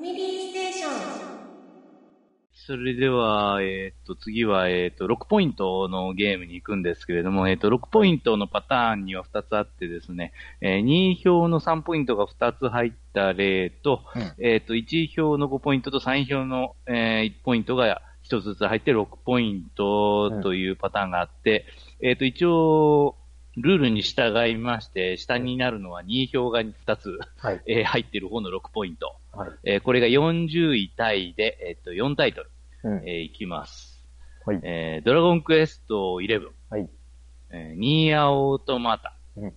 [0.00, 1.40] ミリーステーション。
[2.54, 10.32] それでは、えっ、と、次は、えっ、と、6ポイントのゲームに行くんですけれども、えっ、と、6ポイントのパターンには2つあってですね、
[10.62, 21.66] えー2票の3ポイントが2つ入った例と、うんえっ、と、1票の5ポイントと3票の、えー1ポイントが1つずつ入って6ポイントというパターンがあって、
[22.00, 23.16] えっ、と、一応、
[23.56, 27.62] ルールに従いまして、下になるのは2票が2つ、はい。
[27.66, 29.16] えー入っている方の6ポイント。
[29.32, 29.50] はい。
[29.64, 32.50] えーこれが40位タイで、えっ、と、4タイトル。
[32.84, 33.08] うん。
[33.08, 34.04] えーいきます。
[34.46, 34.60] はい。
[34.62, 36.88] えードラゴンクエスト11、はい。
[37.50, 39.52] えーニーアオートマタ、うん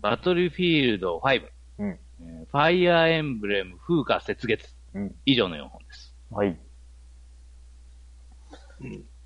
[0.00, 1.42] バトルフィールド5、
[1.78, 1.88] うん。
[1.88, 5.14] えーファイアーエンブレム、風化雪月、うん。
[5.26, 6.14] 以上の4本です。
[6.30, 6.56] はい。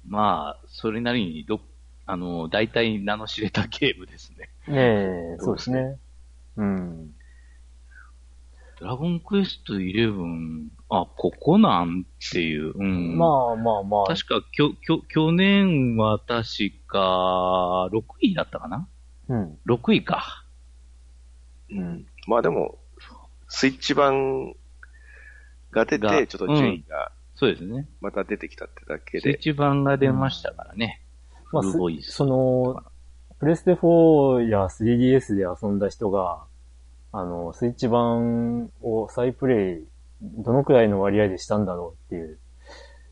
[0.06, 1.61] まあ、それなりにど、
[2.12, 4.50] あの、大体名の知れたゲームですね。
[4.68, 5.98] ねえ、そうですね。
[6.58, 7.14] うん。
[8.78, 12.74] ドラゴンクエスト11、あ、ここなんっていう。
[12.76, 13.16] うん。
[13.16, 14.06] まあまあまあ。
[14.14, 18.86] 確か、きょ、きょ、去年は確か、6位だったかな？
[19.28, 19.58] うん。
[19.66, 20.44] ?6 位か。
[21.70, 22.06] うん。
[22.26, 22.78] まあでも、
[23.48, 24.54] スイッチ版
[25.70, 27.88] が出がて、ちょっと順位がそうですね。
[28.02, 31.02] また出てきたってだけスイッで、チ版が出ましたからね。
[31.53, 32.83] まあ、フルボイスすその、
[33.39, 36.44] プレステ4や 3DS で遊んだ人が、
[37.12, 39.84] あの、スイッチ版を再プレイ、
[40.22, 42.39] どのくらいの割合でしたんだろうっていう、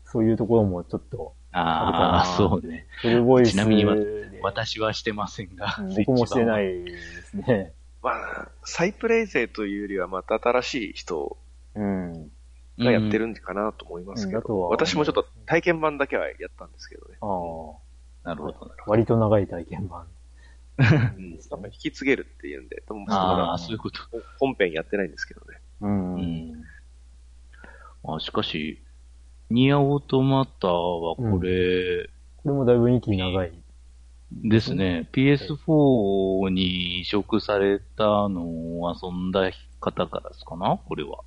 [0.05, 2.87] そういうところもちょっと、ああ、そうね。
[3.01, 3.85] フルボイスちなみに
[4.41, 5.83] 私はしてませんがう。
[5.83, 7.73] ん僕もしてないいですね。
[8.01, 11.37] まあ、再プレイ勢というよりはまた新しい人
[11.75, 12.31] うん。
[12.79, 13.25] がやってる。
[13.25, 17.17] るんかなと思いますけど、うんあとは私もちょっと体験版だけはやったんですけどね。
[17.21, 17.90] ああ。
[18.23, 18.73] なるほど、なるほど。
[18.87, 20.07] 割と長い体験版。
[20.77, 24.01] うん、なんか引き継げるっていうんで、でもまああ、だそういうこと。
[24.11, 25.59] 本本編やってないんですけどね。
[25.81, 26.15] うん。
[26.15, 26.63] うん
[28.03, 28.81] あしかし、
[29.51, 33.51] ニアオートマタはこれこれもだいぶ息長い。
[34.31, 38.41] ですね、PS4 に移植されたの
[38.81, 40.79] を遊んだ方からですかな？
[40.83, 41.19] これは。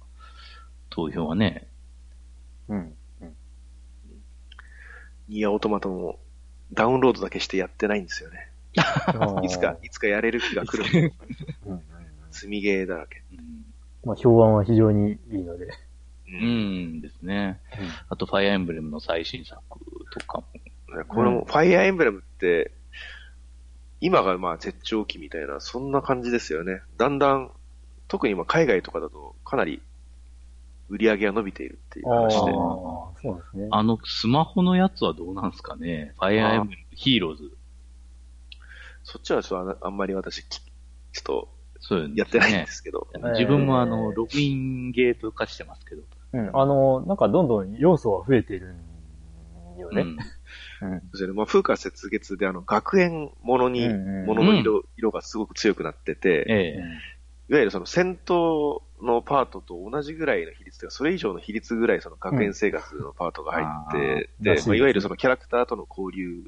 [0.91, 1.69] 投票はね。
[2.69, 2.95] うん。
[5.29, 6.19] ニアオートマトも
[6.73, 8.51] ダウンロードだけしてやってないんですよね。
[9.45, 11.13] いつか、いつかやれる日が来る。
[12.31, 13.23] 積みゲーだらけ。
[13.33, 13.65] うん
[14.05, 15.67] まあ、評判は非常にいいので。
[15.67, 15.71] う
[16.31, 17.61] うんですね。
[18.09, 19.61] あと、ファイアーエンブレムの最新作
[20.13, 20.45] とかも。
[21.09, 22.73] このファイアーエンブレムって、
[24.01, 26.83] 今がまあ絶頂期みたいな、そんな感じですよね。
[26.99, 27.51] だんだん、
[28.09, 29.81] 特にまあ海外とかだとかなり
[30.89, 32.53] 売り上げが伸びているっていうああ、話で。
[33.23, 33.69] そうですね。
[33.71, 36.13] あの、スマホのやつはどうなんですかね？
[36.19, 37.51] ファイアーエム、ヒーローズ。
[39.03, 41.49] そっちはちょっとああんまり私、きちょっと
[41.81, 43.09] そうやってないんですけど。
[43.33, 46.03] 自分もあの、ログインゲート化してますけど。
[46.33, 46.51] うん。
[46.55, 50.03] あの、なんかどんどん要素は増えてるんよね。
[50.03, 50.17] うんうん。
[50.19, 50.27] そ
[50.87, 51.35] うですよね。
[51.35, 56.83] まあ、風化雪月であの、学園ものに、うんうんものの色、色がすごく強くなってて、ええ。
[57.49, 66.45] いわゆるその戦闘のパートと同じぐらいの比率というか、それ以上の比率ぐらいその学園生活のパートが入ってうんて、らしいまあ、いわゆるそのキャラクターとの交流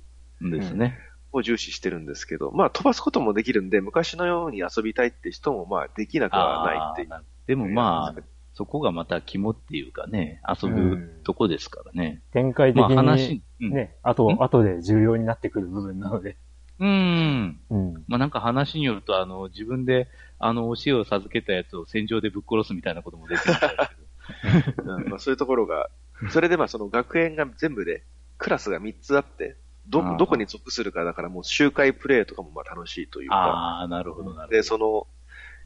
[0.51, 0.99] ですね。
[1.33, 7.25] を重視してるんですけど、まあ飛ばすこともできるんで、昔のように遊びたいって人もまあできなくはないっていう。
[7.47, 8.23] でもまあ、
[8.55, 12.23] そこがまた肝っていうかね、遊ぶとこですからね。
[12.33, 13.71] 展開的まあ話に、、うん。
[13.71, 16.39] ね、あと、後で重要になってくる部分なので。
[16.79, 17.61] うん。
[17.71, 18.05] うん。
[18.07, 25.09] まあなんか話によると、あの、自分で、あの、教えを授けたやつを戦場でぶっ殺すみたいなことも出てきたりするうん。
[25.09, 25.89] まあ、そういうところが、
[26.31, 28.05] それでまあその学園が全部で、
[28.39, 29.57] クラスが3つあって、
[29.89, 34.57] どどこに属するかだからもう周回プレイとかもまあ楽しいというか、ああ、なるほど、なるほど。
[34.57, 35.07] で、その、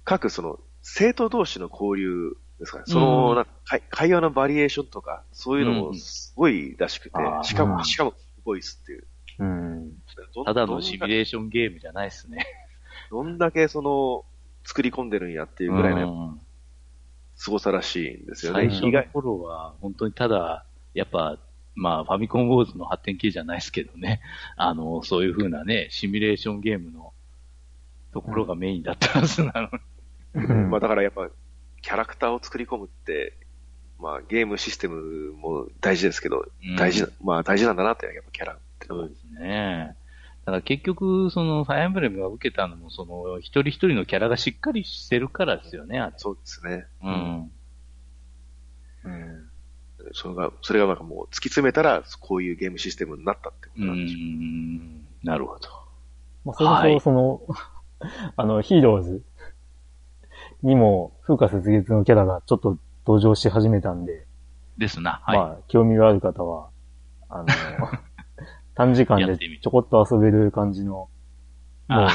[0.05, 3.37] 各その、生徒同士の交流ですかね、その、うん。
[3.37, 7.43] なんか会会話のバリエーションとか、そういうのもすごいらしくて、あー。
[7.45, 9.07] しかも、うんしかも、ボイスっていう。
[9.41, 9.93] うん。
[10.45, 12.47] ただのシミュレーションゲームじゃないですね。
[13.11, 14.25] どんだけその、
[14.65, 16.41] 作り込んでるんやっていうぐらいのうん
[17.41, 18.69] 凄さらしいんですよね。
[18.69, 21.39] 最初の頃は、本当にただ、やっぱ、
[21.75, 24.21] まあ、ファミコンウォーズの発展系じゃないですけどね。
[24.57, 27.15] あの、そういう風なね、シミュレーションゲームの
[28.13, 30.47] ところがメインだったはずなのに。
[30.47, 31.31] うんまあだからやっぱ、
[31.81, 33.33] キャラクターを作り込むって、
[33.99, 39.97] まあゲームシステムも大事ですけど、うん大事な、まあ大事なんだなって、やっぱキャラそうですね。
[40.45, 46.13] だから結局、その、ファイアンブレムが受けたのも、その、一人一人のキャラがしっかりしてるからですよね、あれ。
[46.17, 46.87] そうですね。
[47.03, 47.51] うん。
[49.05, 49.51] うん。
[50.13, 54.23] それが、それがなんかもう突き詰めたら、こういうゲームシステムになったってことうなんでしょう。
[54.23, 55.07] ん。
[55.23, 55.69] なるほど。
[56.45, 57.43] まあ、それこそ、その、
[58.37, 59.23] あの、ヒーローズ
[60.63, 64.27] にも、風化雪月のキャラがちょっと登場し始めたんで、
[64.79, 65.21] ですな。
[65.25, 65.39] はい。
[65.39, 66.71] まあ、興味がある方は、
[67.29, 67.47] あの、
[68.81, 71.11] 短時間でちょこっと遊べる感じの、も
[71.89, 72.09] あ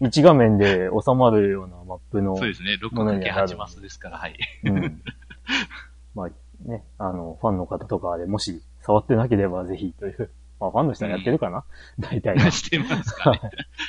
[0.00, 2.78] う、一画面で収まるようなマップの、 そうですね。
[2.80, 4.36] 6×8 マスですから、はい。
[4.62, 5.02] うん。
[6.14, 10.30] まあね、あの、ファンの方とかでもし触ってなければぜひという、
[10.60, 11.64] まあファンの人はやってるかな、
[11.98, 12.52] 大体は。
[12.52, 13.40] してますかね。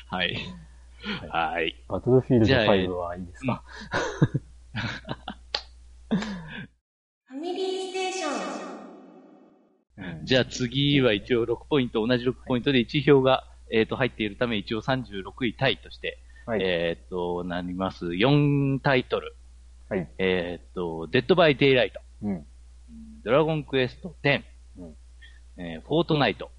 [0.09, 0.35] はい。
[1.29, 1.75] はい。
[1.87, 3.63] バトルフィールドじゃあ5はいいですか、
[7.27, 7.84] ファミリー。
[10.23, 16.61] じゃあ次は一応6ポイント、同じ6ポイントで1票が、えっ、と、入っているため、一応36位タイとして、はい。
[16.61, 18.05] えっ、と、なります。
[18.07, 19.35] 4タイトル。
[19.89, 20.07] はい。
[20.17, 22.45] えっ、と、デッドバイデイライト、うん。
[23.23, 24.43] ドラゴンクエスト10、
[24.77, 24.95] うん
[25.57, 26.51] えーフォートナイト、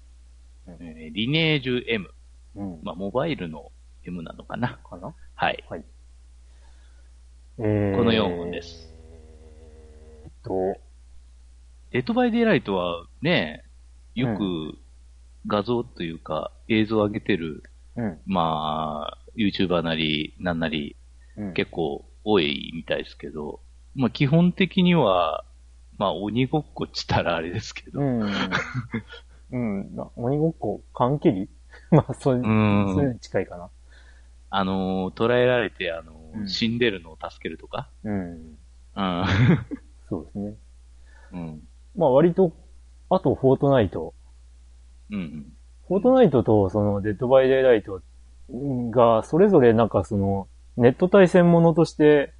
[0.67, 2.09] うんえーリネージュ M、
[2.55, 2.79] うん。
[2.83, 3.71] まあ、モバイルの
[4.03, 4.79] M なのかな。
[4.89, 5.13] かな？
[5.35, 5.63] はい。
[5.69, 5.85] はい。
[7.59, 8.93] えー、この4本です。
[10.23, 10.79] えーっと、
[11.91, 13.63] デッドバイデイライトはね、
[14.15, 14.77] ようく
[15.47, 17.63] 画像というか映像を上げてる、
[17.95, 18.19] うん。
[18.25, 20.95] まあ、YouTuber なり、なんなり、
[21.37, 21.53] うん。
[21.53, 23.61] 結構多いみたいですけど、
[23.95, 25.45] まあ基本的には、
[25.97, 28.21] まあ鬼ごっこっつったらあれですけど、うん。
[29.51, 29.95] うん。
[29.95, 31.49] な鬼ごっこ、缶蹴り
[31.91, 33.69] まあ、そういう、うんそういうのに近いかな。
[34.49, 38.57] あのー捉えられて、あのーうん死んでるのを助けるとか、うん。
[38.95, 39.25] うん。
[40.09, 40.53] そうですね。
[41.31, 41.67] うん。
[41.97, 42.53] まあ割と、
[43.09, 44.13] あとフォートナイト。
[45.11, 45.53] うん。
[45.87, 48.01] フォートナイトとそのデッドバイデイライト
[48.91, 50.47] が、それぞれなんかその、
[50.77, 52.33] ネット対戦ものとして、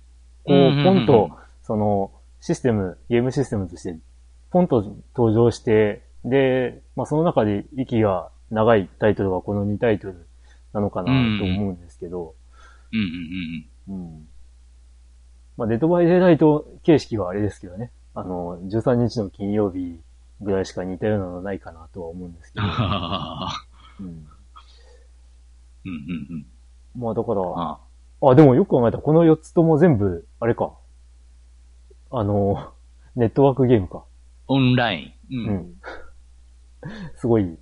[0.45, 1.31] こう、うんうんうんポンと、
[1.63, 3.97] その、システム、ゲームシステムとして、
[4.51, 10.27] ポンと登場して、で、まあその中で息が長いタイトルがこの2タイトル
[10.73, 11.11] なのかなと
[11.43, 12.35] 思うんですけど、
[12.93, 14.27] うんうんうん。
[15.57, 17.91] まあデッドバイデイライト形式はあれですけどね。
[18.17, 19.99] あの、13日の金曜日
[20.41, 22.65] ぐらいしか似たようなのないかなとは思うんですけうん。
[22.65, 22.71] ど。
[22.73, 23.65] あ
[23.99, 24.05] うん。
[24.07, 24.17] ーうん
[25.85, 26.45] うん
[26.95, 26.99] うん。
[26.99, 27.79] まあだから、あ
[28.31, 30.73] あ、でもよく考えたらこの4つとも全部、あれか。
[32.09, 32.73] あの、
[33.15, 34.03] ネットワークゲームか。
[34.47, 35.37] オンライン。
[35.37, 35.51] う。
[35.51, 35.75] うんん。
[37.17, 37.55] すごい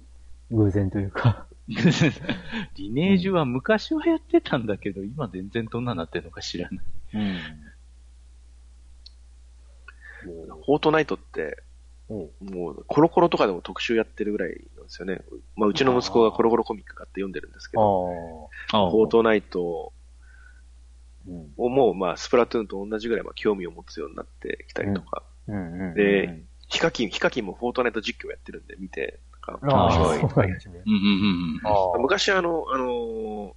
[0.51, 1.47] 偶然というか。
[1.67, 6.85] リネージュは昔はやってたんだけど、今全然どんなになってるのか知らない。
[7.15, 7.37] うん。
[10.31, 11.63] フォートナイトって、
[12.09, 15.21] おもう、コロコロとかでも特集やってるぐらいなんですよね。
[15.55, 19.93] まあ、うちの息子がコロコロコミック買って読んでるんですけあど、フォートナイト
[21.27, 21.53] うん。
[21.57, 25.23] をもう、まあ、スプラトゥーンと同じぐらい、まあ、興味を持つようになってきたりとか。
[25.95, 30.23] でヒカキン、ヒカキンもフォートナイト実況やってるんで、見て、なんか、面白い。
[32.01, 33.51] 昔あの、あのー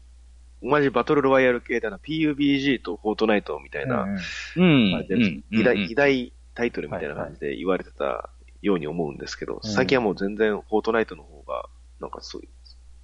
[0.61, 4.87] 同じバトルロワイヤル系でな PUBG とフォートナイトみたいな、うんうん。
[4.87, 4.94] うん。
[4.97, 5.44] あれでうん。
[5.50, 8.31] 二大、二大タイトルみたいな感じで言われてた
[8.62, 11.66] ように思うんですけど、うん最近はもう全然フォートナイトの方が、
[12.00, 12.49] なんかそういう、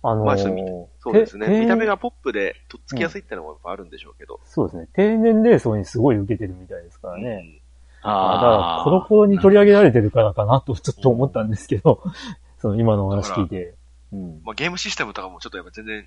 [0.02, 1.46] あのまあそうー、そうですね。
[1.46, 4.40] て見た目がポップで、とっつきやすいってのはやっぱあるんでしょうけど。
[4.44, 4.88] そうですね。
[4.92, 7.30] 低年齢層にすごい受けてるみたいですからね。
[7.30, 7.64] うん
[8.06, 12.02] あだから、コロコロに取り上げられてるからかなとちょっと思ったんですけど、
[12.60, 13.76] その今のお話聞いて。
[14.12, 14.42] うん。
[14.44, 16.06] まあ、ゲームシステムとかもちょっとやっぱ全然、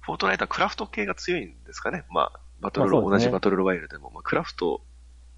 [0.00, 2.04] フォートナイトはクラフト系が強いんですかね。
[2.10, 4.80] まあ、バトルロ、まあね同じバトルロワイヤルでも、まあ、クラフト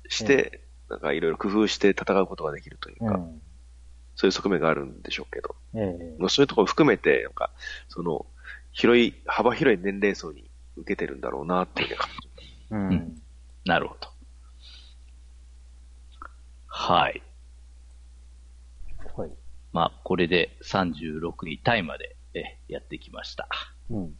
[0.09, 3.43] して、なんかいろいろ工夫して戦うことができるというか、うん。
[4.15, 7.51] そういう側面があるんでしょうけど、ええまあそういうところを含めて、なんか、
[7.89, 8.27] その、
[8.73, 12.29] 広い、幅広い年齢層に受けてるんだろうなっていう感じ。
[12.71, 12.89] うん。
[12.89, 13.23] うん
[13.65, 14.09] なるほど。
[16.67, 17.23] はい。
[19.15, 19.31] はい。
[19.73, 23.49] まあ、これで36位タイまでえやってきました。
[23.91, 24.15] うん。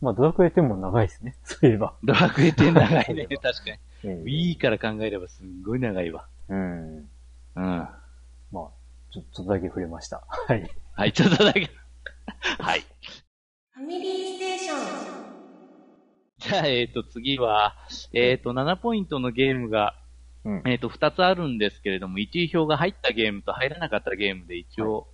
[0.00, 1.36] まあ、ドラクエ10も長いですね。
[1.44, 1.94] そういえば。
[2.02, 3.78] ドラクエ10長いね、確かに。
[4.04, 6.26] ええ Wii から考えればすんごい長いわ。
[6.48, 6.96] うん。
[6.98, 7.06] うん。
[7.56, 7.90] ま
[8.54, 8.70] あ、
[9.12, 10.22] ちょっとだけ触れました。
[10.26, 10.70] はい。
[10.94, 11.70] はい、ちょっとだけ。
[12.58, 12.80] はい。
[13.72, 15.22] ファミリーステーション。
[16.38, 17.76] じゃあ、えっ、と、次は、
[18.12, 19.94] えっ、と、7ポイントのゲームが、
[20.44, 20.62] うん。
[20.66, 25.06] えっ、と、2つあるんですけれども、1位票が入ったゲームと入らなかったゲームで一応、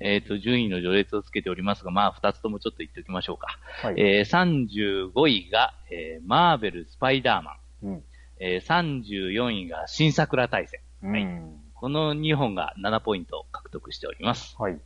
[0.00, 3.58] えっ、と、順位の序列をつけておりますが、まあ、2つともちょっと言っておきましょうか。
[3.82, 3.94] はい。
[3.98, 7.56] えー、35位が、えー、マーベル・スパイダーマン。
[7.82, 8.04] うん。
[8.38, 10.80] えー、34位が新桜大戦。
[11.02, 11.60] はいうん。
[11.74, 14.56] この2本が7ポイントを獲得しております。
[14.58, 14.78] はい。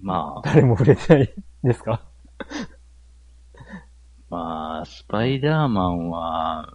[0.00, 1.32] まあ、誰も触れてない
[1.64, 2.00] ですか？
[4.30, 6.74] まあ、スパイダーマンは、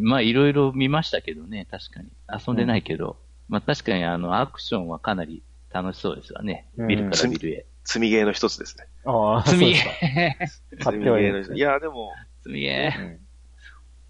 [0.00, 2.08] まあいろいろ見ましたけどね、確かに。
[2.46, 3.16] 遊んでないけど、
[3.48, 6.68] まあ確かにあの、アクションはかなり楽しそうですわね。
[6.76, 7.66] うんビルからビルへ。
[7.84, 8.84] 積みゲーの一つですね。
[9.06, 10.84] ああ、積みそうですか。
[10.90, 11.56] 買ってはいる積みゲーの一つ。
[11.56, 13.20] いや、でも、積みゲうん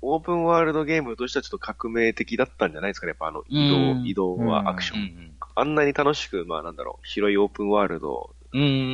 [0.01, 3.11] オープンワールドゲームとしてはちょっと革命的だったんじゃないですかね。
[3.11, 5.01] やっぱあの移うん動、移動はアクション。
[5.01, 8.33] うんあんなに楽しく、まあなんだろう、広いオープンワールド。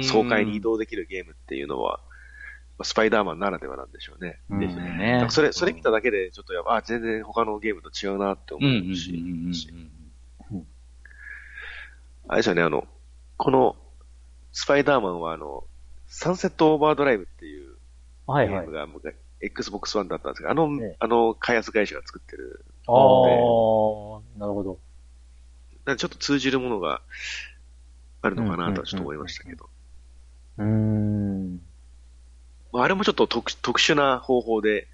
[0.03, 2.01] 爽快に移動できるゲームっていうのは、
[2.79, 4.41] まあスパイダーマンならではなんでしょうね。
[4.49, 5.31] うねら。
[5.31, 9.53] それ、それ見ただけで、ちょっとやっぱ、あ、全然他のゲームと違うなって思うし、うん
[12.27, 12.87] あれですよね、あの、
[13.37, 13.77] この、
[14.53, 15.65] スパイダーマンはあの、
[16.07, 17.75] サンセットオーバードライブっていう
[18.27, 18.73] はいはいゲーム。
[18.73, 24.79] が、昔 Xbox One だったんですけど、あの、ええあの開発会社が作ってる、ああ、なるほど。
[25.85, 27.03] なんでちょっと通じるものが
[28.23, 29.69] あるのかなとはちょっと思いましたけど。
[30.59, 31.61] うーん。
[32.73, 34.89] まあ、あれもちょっと特特殊な方法で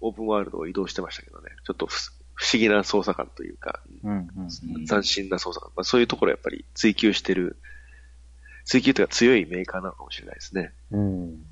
[0.00, 1.50] オープンワールドを移動してましたけどね。
[1.64, 4.28] ちょっと不不思議な操作感というか、うん、うん。
[4.76, 5.72] うん斬新な操作感。
[5.74, 7.56] まあ、そういうところやっぱり追求してる、
[8.64, 10.72] 追求というか強いメーカーなのかもしれないですね。
[10.90, 11.46] うん。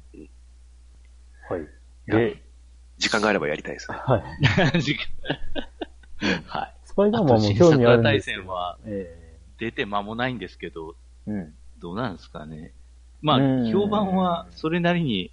[1.49, 1.67] はい。
[2.07, 2.43] やで、
[2.99, 3.99] 時間があればやりたいですね。
[3.99, 4.21] はい。
[6.47, 6.75] はい。
[6.85, 8.43] スパイダーマンも興味あるん大ですけど。
[8.43, 10.95] 戦はえ出て間もないんですけど、
[11.27, 11.55] えうん。
[11.79, 12.73] どうなんですかね。
[13.21, 15.31] まあうん、評判はそれなりに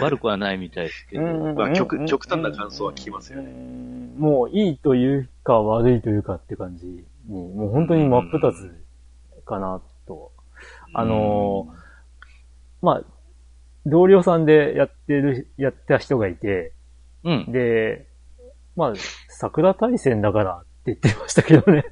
[0.00, 4.18] 悪くはないみたいですけど、まあ極極端な感想は聞きますよねね。
[4.18, 8.74] もういいというか悪いというかって感じに、もう本当に真っ二つ
[9.44, 10.32] かなと。
[10.94, 11.86] あのー
[12.82, 13.02] まあ、
[13.86, 16.72] 同僚さんでやってる、やった人がいて、
[17.24, 17.52] うん。
[17.52, 18.06] で、
[18.76, 18.92] まあ、
[19.28, 21.86] 桜大戦だからって言ってましたけどね。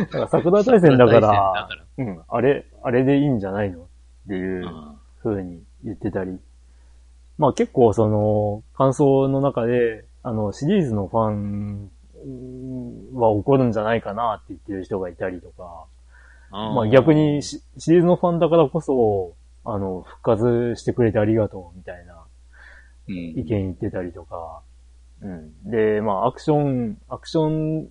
[0.00, 3.84] だから桜大戦だからか、うん、あれ、あれでいいんじゃないのっ
[4.28, 6.38] ていうあ風に言ってたり。
[7.36, 11.90] まあ結構その、感想の中で、あの、シリーズのファン
[12.24, 15.86] うんは怒るんじゃないかなって言ってる人がいたりとか、
[16.50, 22.24] あまあ逆にシシリーズのファンだからこそ、あの、復活してくれてありがとうみたいな
[23.08, 24.62] うん意見言ってたりとか、
[25.22, 25.70] うん。
[25.70, 27.88] で、まあ、アクション、アクション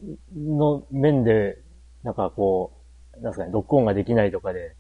[0.58, 1.58] の面で、
[2.04, 2.74] なんかこ
[3.18, 4.76] う、なんですかね、ロックオンができないとかで、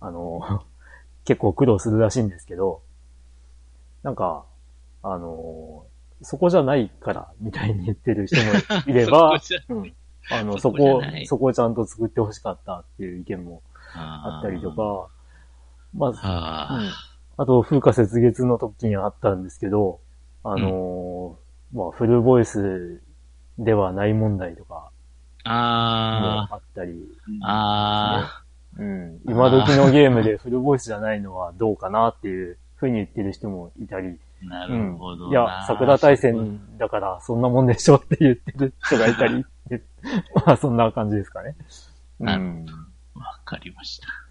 [0.00, 0.40] あの、
[1.24, 2.82] 結構苦労するらしいんですけど、
[4.02, 4.44] なんか、
[5.02, 5.86] あの、
[6.22, 8.42] そこじゃないから、みたいに言ってる人も
[8.86, 9.32] いれば、
[9.68, 9.94] うん。
[10.30, 13.62] あの、そそこそこをちゃんと作ってほしかったっていう意見も
[13.94, 14.72] ああったりと。
[14.72, 15.08] か、
[15.94, 16.90] まあ、あうん
[17.36, 20.00] あと、風化雪月の時にあったんですけど、
[20.44, 23.02] あのーまあ、フルボイス
[23.58, 24.80] ではない問題とかも
[25.44, 26.92] ああったり、
[27.42, 28.30] あ。
[28.30, 28.44] あ
[28.76, 34.46] うん、今時のゲームでフルボイスじゃないのはどうかなっていうふうに言ってる人もいたり、あ。
[34.46, 35.30] なうんるほどな。
[35.30, 39.44] いや、桜大戦だからそんなもんでしょって言ってる人がいたり、
[40.46, 41.56] まあ、そんな感じですかね。
[42.20, 42.66] うなるん。
[43.14, 44.23] わかりました。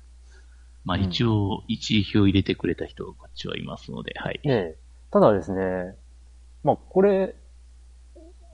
[0.85, 4.39] まあ一応、一位票入れてくれた人がこっちはいますので、はい。
[4.43, 4.77] ええ。
[5.11, 5.95] ただですね、
[6.63, 7.35] まあ、これ、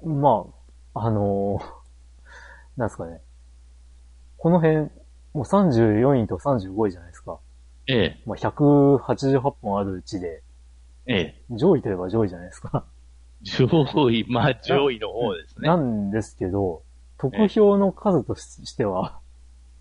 [0.03, 0.45] ま
[0.93, 1.63] あ、あのー
[2.77, 3.21] なんですかね。
[4.37, 4.89] この辺、も
[5.35, 7.39] う34位と35位じゃないですか。
[7.87, 10.43] ええ、まあ、188本あるうちで、
[11.07, 11.43] ええ。
[11.49, 12.85] 上位といえば上位じゃないですか。
[13.41, 15.67] 上位、まあ上位の方ですね。
[15.67, 16.83] なんですけど、
[17.17, 19.19] 得票の数としては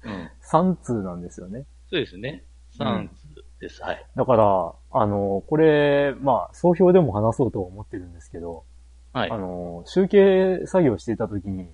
[0.02, 0.30] うん。
[0.50, 1.66] 3通なんですよね。
[1.90, 2.44] そうですね。
[2.78, 3.12] 3つ
[3.60, 3.82] です。
[3.82, 4.06] はい。
[4.14, 8.64] だから、あのーこれ、まあ、総評でも話そうと思ってるんですけど、
[9.12, 9.36] はいあ。
[9.38, 11.68] の、集計作業していたときに、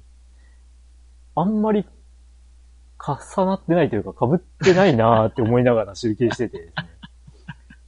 [1.35, 1.85] あんまり
[3.05, 6.75] 重なってないというか被ってないなーって思いながら集計しててですね。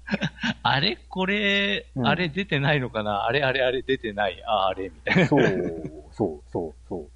[0.62, 0.98] あれ？
[1.08, 3.24] これ、うんあれ出てないのかな？
[3.24, 4.42] あれあれあれ出てない？
[4.46, 5.26] あ、あれみたいな。
[5.26, 5.42] そう、
[6.12, 7.08] そう、そう、そう。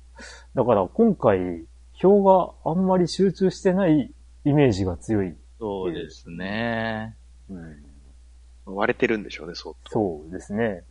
[0.54, 2.22] だから今回、票
[2.64, 4.12] があんまり集中してない
[4.44, 5.34] イメージが強い。
[5.58, 7.16] そうですね。
[7.50, 9.90] うん、割れてるんでしょうね、相当。
[9.90, 10.84] そうですね。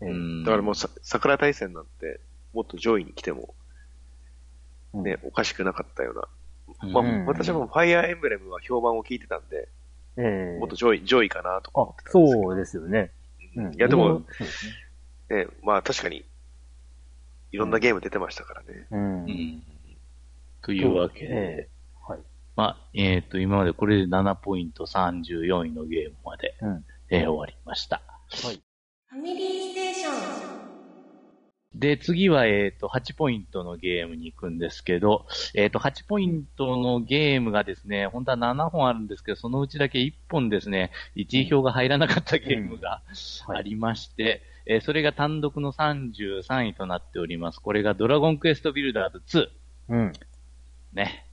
[0.00, 0.44] ええうん。
[0.44, 2.20] だからもうさ、桜大戦なんて、
[2.52, 3.54] もっと上位に来ても、
[4.92, 6.28] ね、おかしくなかったような。
[6.92, 9.68] まあ、うん私はもうファイアーエンブレムは評判を聞いてたんで、
[10.16, 12.42] ええもっと上位、上位かなとかあ思って、たんですけど。
[12.42, 13.10] そうですよね。
[13.56, 14.20] うんいや、でも、
[15.30, 16.24] ねね、まあ確かに、
[17.52, 18.86] いろんなゲーム出てましたからね。
[18.90, 19.24] うん。
[19.24, 19.62] うん。
[20.62, 21.68] というわけで。
[22.56, 28.00] まあ、えっ、と、今までこれで7ポイント34位のゲームまで、うんえー終わりました。
[28.30, 28.62] はい。
[29.06, 30.54] ファミリーステーション。
[31.74, 43.02] で、次は、えっ、と、8ポイントのゲームに行くんですけど、えっ、と、8ポイントのゲームがですね、本当は7本あるんですけど、そのうちだけ1本ですね、1位票が入らなかったゲームが
[43.46, 47.60] はいありまして、えーそれが単独の33位となっております。
[47.60, 49.50] これがドラゴンクエストビルダーズ
[49.88, 50.08] うん。
[50.08, 50.12] 2。
[50.94, 51.23] ね。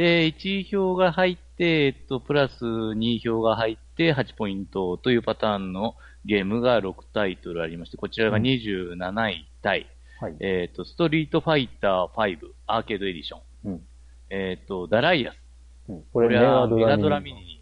[0.00, 0.32] はい。
[0.32, 8.96] で、1位票が入って、えっと、プラス2位票が入って8ポイントというパターンのゲームが6タイトルありまして、こちらが27
[9.30, 9.86] 位タイ。
[10.20, 10.36] はい。
[10.40, 13.72] えっ、と、ストリートファイター5アーケードエディション。
[13.72, 13.82] うん。
[14.30, 15.36] えっ、と、ダライアス。
[15.88, 17.60] うんここれはメガドラミニに、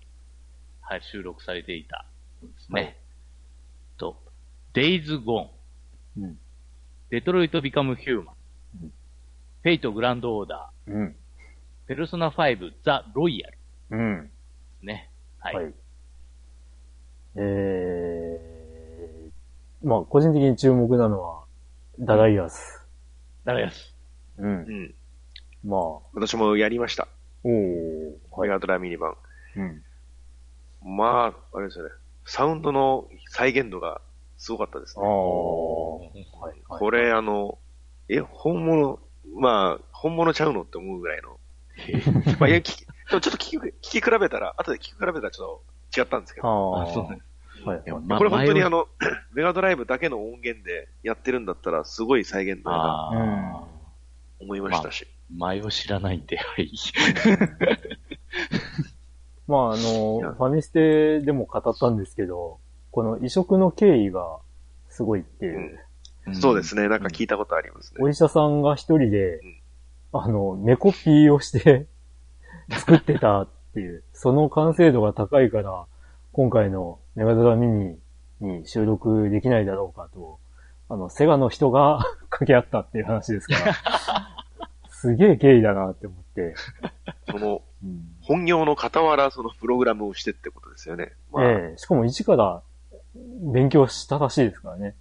[0.81, 2.05] はい、収録されていた
[2.45, 2.81] んですね。
[2.83, 2.97] はい
[3.99, 4.17] と、
[4.73, 6.25] デイズ・ゴーン。
[6.25, 6.39] うん。
[7.11, 8.35] デトロイト・ビカム・ヒューマン。
[8.83, 8.93] うん
[9.61, 11.17] フェイト・グランド・オーダうん。
[11.89, 11.95] ー。
[11.95, 13.59] ペルソナ5、ザ・ロイヤル。
[13.91, 14.31] でうん。
[14.81, 15.11] すね。
[15.39, 15.55] はい。
[15.55, 15.75] はい。
[17.37, 21.45] えー、まあ、個人的に注目なのは、
[21.99, 22.87] ダライアス。
[23.45, 23.95] ダライアス。
[24.39, 24.43] う。
[24.43, 24.53] うん
[24.85, 24.95] ん。
[25.65, 25.81] まあ、
[26.13, 27.09] 私もやりました。
[27.45, 27.53] おー、
[28.31, 28.49] はい。
[28.49, 29.17] メガドラミニ版。
[29.57, 29.85] うん。
[30.97, 31.91] まあ、あれですよね。
[32.25, 34.01] サウンドの再現度が
[34.37, 35.09] すごかったですああ、ね。
[36.41, 36.53] はい。
[36.69, 37.59] はいこれ、あの、
[38.09, 39.01] え、本物、
[39.37, 41.38] まあ、本物ちゃうのって思うぐらいの。
[42.39, 46.49] まあ、いや、聞き、でもちょっと聞き、聞き比べたら、後で聞き比べたらちょっと違ったんですけど。
[46.77, 47.23] ああ、あそうなん
[47.65, 47.83] はい。
[47.91, 48.87] これ本当にあの、
[49.35, 53.65] メガドライブだけの音源でやってるんだったら、すごい再現度だな
[54.41, 55.07] 思いましたし。
[55.35, 56.71] 前を知らないんで、はい。
[59.47, 64.39] まあ、あのファミステでも語ったんですけど、この移植の経緯が
[64.89, 65.81] すごいっていう。
[66.35, 66.89] そうですね。
[66.89, 68.01] なんか聞いたことありますね。
[68.03, 69.58] お医者さんが一人でうん、
[70.13, 71.87] あの、メコピーをして
[72.71, 75.87] 作ってたっていう、その完成度が高いから、
[76.33, 77.99] 今回のメガドラミニ
[78.41, 80.39] に収録できないだろうかと、
[80.89, 81.99] あの、セガの人が
[82.31, 83.75] 掛け合ったっていう話ですから、
[84.91, 86.55] すげえ経緯だなって思って、
[87.31, 91.13] その、うん本業の傍ら、そのプログラムをしてってことですよね。
[91.33, 92.63] まあ、ええしかも一から
[93.15, 94.95] 勉強したらしいですからね。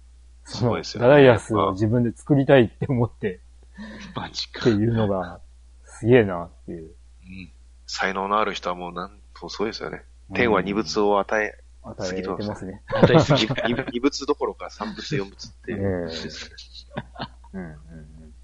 [0.46, 3.40] すごいですよねダダイアスを自分で作りたいって思って
[4.14, 4.60] マジか。
[4.60, 5.40] っていうのが、
[5.84, 6.84] すげえなっていう。
[6.84, 7.52] うん
[7.88, 10.02] 才能のある人はもうなんとそうですよね。
[10.34, 12.82] 天は二物を与え、与えてますね。
[12.88, 16.10] 与えすぎ 二二物どころか三物四物っていう。
[16.10, 18.34] えうんうんうん。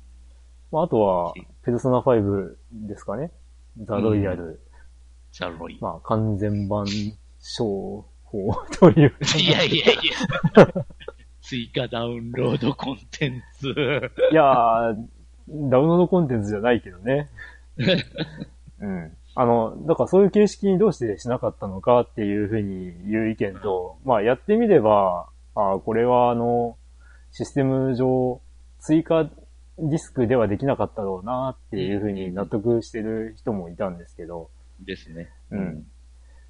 [0.73, 3.31] まあ、あとは、ペルソナ5ですかね。
[3.83, 4.61] ザ・ロイヤル。
[5.31, 5.79] ザロイ。
[5.81, 6.87] まあ、完全版
[7.39, 9.15] 商法という。
[9.37, 9.97] いやいやい
[10.57, 10.69] や。
[11.43, 13.69] 追加ダウンロードコンテンツ。
[14.33, 15.07] いやー、
[15.49, 17.29] ダウンロードコンテンツじゃないけどね。
[18.81, 19.17] うん。
[19.37, 26.77] あの、だからそういう形式にどうしてしなかったのかっていうふうに言う意見と、まあやってみれば、あこれはあの、
[27.33, 28.41] システム上、
[28.79, 29.25] 追加
[29.79, 35.31] ディスクではできなかったろうなっていうふうに納得してる人もいたんですけど、ですね。
[35.51, 35.87] うん。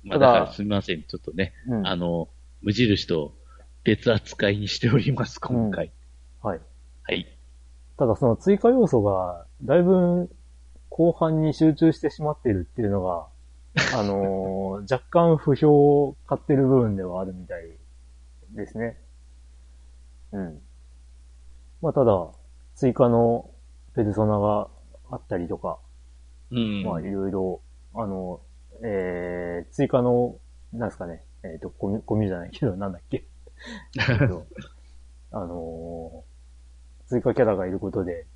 [0.04, 1.02] まあ、ただだからすみません。
[1.02, 1.86] ちょっとね、うん。
[1.86, 2.28] あの、
[2.60, 3.34] 無印と
[3.82, 5.90] 別扱いにしております、今回。
[6.42, 6.60] はい。
[7.04, 7.33] はい。
[7.96, 10.30] ただその追加要素が、だいぶ
[10.90, 13.26] 後半に集中してしまっているっていうのが、
[13.98, 17.70] あのー若干不評を買ってる部分ではあるみたい
[18.50, 19.00] ですね。
[20.32, 20.62] うん。
[21.80, 22.28] まあただ、
[22.74, 23.50] 追加の
[23.94, 24.68] ペルソナが
[25.10, 25.78] あったりとか、
[26.50, 26.82] うん。
[26.84, 27.60] まあいろいろ、
[27.94, 28.40] あの、
[28.82, 30.36] えー、追加の、
[30.72, 33.24] なんですかね、えっ、と、コミュ、コミュじゃないけど、なんだっけ。
[34.10, 34.44] えっと
[35.30, 36.33] あのー
[37.08, 38.26] 追加キャラがいることで、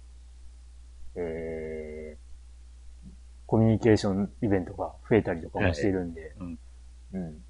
[1.15, 3.11] えー、
[3.47, 6.59] コミュニケーションイベントが増えたりとかもしているんで、うん
[7.15, 7.45] うん。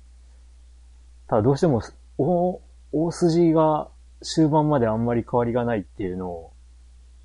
[1.26, 1.82] ただどうしても、
[2.18, 2.60] お、
[2.92, 3.88] 大筋が
[4.22, 6.52] 終盤まであんまり変わりがないっていうのを、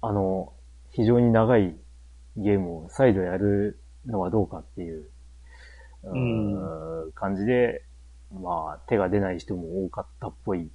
[0.02, 0.54] あの、
[0.92, 1.76] 非常に長い
[2.38, 5.10] ゲームを再度やるのはどうかっていう、
[6.04, 7.84] うーん感じで、
[8.32, 10.70] まあ、手が出ない人も多かったっぽい。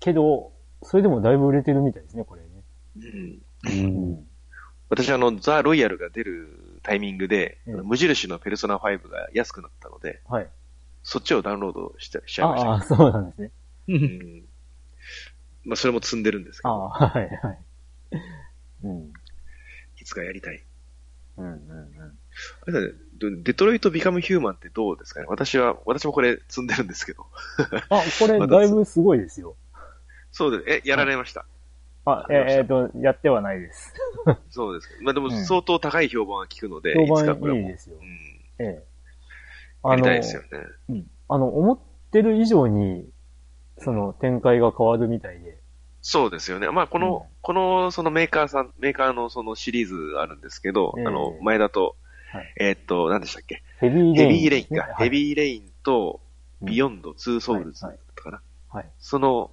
[0.00, 2.48] けど、それでもだいぶ売れてるみたいですね、これね。
[3.64, 4.26] うんうん。
[4.88, 10.48] 私あの、ザ・ロイヤルが出るタイミングで、うん無印のペルソナ5が安くなったので、はい。
[11.02, 13.50] そっちをダウンロードしちゃしちゃいましたああ、そうなんですね。
[13.88, 13.92] う。
[13.92, 14.42] んん
[15.64, 17.58] まあ、それも積んでるんですけあど、あ、はい、はい。
[18.84, 19.12] うん。
[20.00, 20.62] いつかやりたい。
[21.36, 22.18] うん、うん、うん。
[22.62, 27.26] あれだね、デデトロイト・ビカム・ヒューマンってどうですかね私は、私もこれ積んでるんですけど。
[27.88, 29.56] あ、これ だいぶすごいですよ。
[30.32, 30.86] そうです。
[30.86, 31.44] え、やられました。
[32.04, 33.94] あ、えっと、やってはないです。
[34.50, 34.88] そうです。
[35.02, 37.60] まあでもうん相当高い評判が聞くので、評いつかこれも。
[37.60, 38.00] 判いいですよう。
[38.00, 38.02] ん。
[38.66, 38.82] ええ。
[39.84, 40.48] やりたいですよね。
[40.88, 41.10] うん。
[41.28, 41.78] あの、思っ
[42.10, 43.08] てる以上に、
[43.78, 45.58] その、展開が変わるみたいで。
[46.00, 46.68] そうですよね。
[46.70, 51.96] まあ、この、うんこの、そのメーカーさん、メーカーのそのシリーズあるんですけど、ええあの、前だと、
[52.32, 53.62] はいえーっと、何でしたっけ？
[53.78, 54.94] ヘビーレイン、ヘビーレインか。
[54.98, 55.10] ヘー。
[55.10, 56.20] ビーレインと、
[56.60, 58.42] うんビヨンド、ツーソウルズだはいったかな。
[58.68, 58.90] はい。
[59.00, 59.50] その、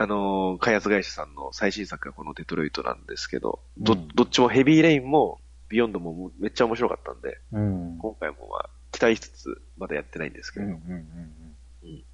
[0.00, 7.98] あのー開発会社さんの最新作がこのデトロイトなんですけど、ど、うんどっちもヘビーレインも、ビヨンドもめっちゃ面白かったんで、うん。
[7.98, 12.04] 今回もまあ、期待しつつ、まだやってないんですけうん、ど、うん、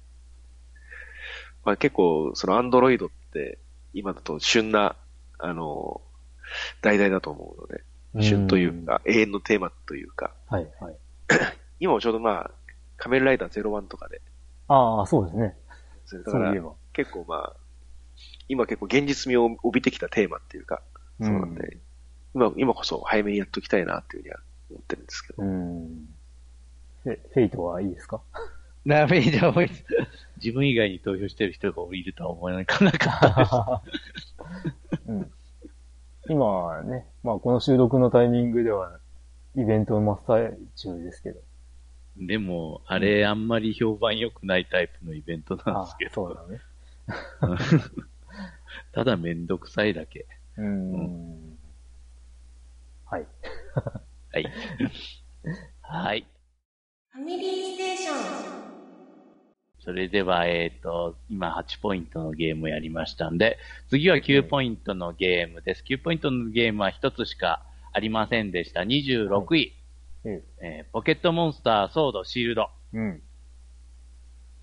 [1.63, 3.59] まあ結構、そのアンドロイドって、
[3.93, 4.95] 今だと旬な、
[5.37, 6.01] あの、
[6.81, 10.95] 題材だと思うので、旬というか、永遠のテーマというか、はい、はい。
[11.79, 12.51] 今もちょうどまあ、
[12.97, 14.21] 仮面ライダー01とかで、
[14.67, 15.55] ああ、そうですね。
[16.05, 16.53] それだから。
[16.93, 17.55] 結構まあ、
[18.47, 20.81] 今結構現実味を帯びてきたテーマっていうか、
[21.21, 21.77] そうなんで、
[22.33, 24.39] 今、今こそ早めにやっときたいなっていうふうには
[24.71, 25.43] 思ってるんですけど。
[25.43, 26.09] うん。
[27.03, 28.21] フェフェイトはいいですか？
[28.85, 29.83] ダメじゃ思いつ
[30.43, 35.01] 自分以外に投票してる人がいるとは思わなかったです。
[35.09, 35.31] うん。
[36.29, 38.99] 今ね、まあこの収録のタイミングでは、
[39.55, 41.39] イベントの真っ最中ですけど。
[42.17, 46.61] でも、あれ、あんまり評判良くないタイプのイベントなんですけど、そうだね。
[48.93, 50.25] ただめんどくさいだけ。
[50.57, 51.57] うん。
[53.05, 53.27] はい。
[54.31, 54.45] はい。
[55.81, 56.27] はい。
[57.11, 58.55] ファミリーステーション。
[59.85, 65.83] それでは、えっ、と、今8ポイントのゲームをやりましたんで、次は9ポイントのゲームです。
[65.87, 68.81] 9ポイントのゲームは1つしかありませんでした。
[68.81, 69.73] 26位、
[70.25, 72.69] ええーポケットモンスター、ソード、シールド。
[72.95, 72.97] え。
[72.97, 73.21] うん。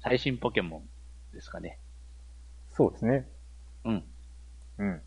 [0.00, 0.88] 最新ポケモン
[1.32, 1.78] ですかね。
[2.72, 3.28] そうですね。
[3.84, 4.04] うん。
[4.78, 5.02] うん。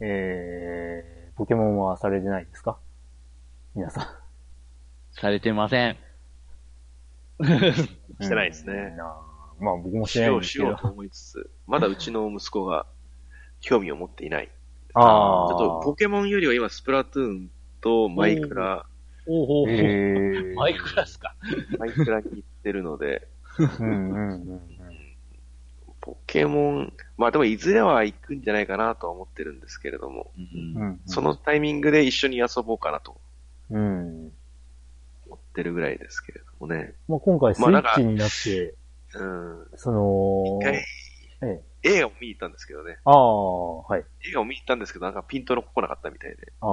[0.00, 2.78] えー、ポケモンはされてないですか？
[3.74, 4.06] 皆さん。
[5.12, 5.96] されてません。
[8.20, 9.20] してないですねうんなあ
[9.60, 10.64] まあ僕もしないんですけど。
[10.64, 12.86] しようと思いつつ、まだうちの息子が
[13.60, 14.50] 興味を持っていない。
[14.94, 15.48] ああ。
[15.48, 18.86] ちょっとポケモンよりは今スプラトゥーンとマイクラ、
[19.26, 21.34] おうおうおマイクラスか？
[21.78, 24.75] マイクラに行ってるので、うんうんうん
[26.06, 30.82] ポケモン、まあでもいずれは行くんじゃないかなとは思ってるんですけれども、うんうん。
[30.82, 31.00] うん。
[31.04, 33.20] そのタイミングで一緒に遊ぼうかなと
[33.70, 34.32] うん。
[35.26, 36.94] 思ってるぐらいですけれどもね。
[37.08, 38.74] まあ今回スイまあなんかッチになって、
[39.16, 39.66] うん。
[39.74, 41.88] その一、回ええ。
[41.96, 42.98] 映画を見に行ったんですけどね。
[43.04, 44.04] ああ、はい。
[44.28, 46.52] 映画を見に行ったんですけど、なんかピントの来なかったみたいで。
[46.60, 46.68] あ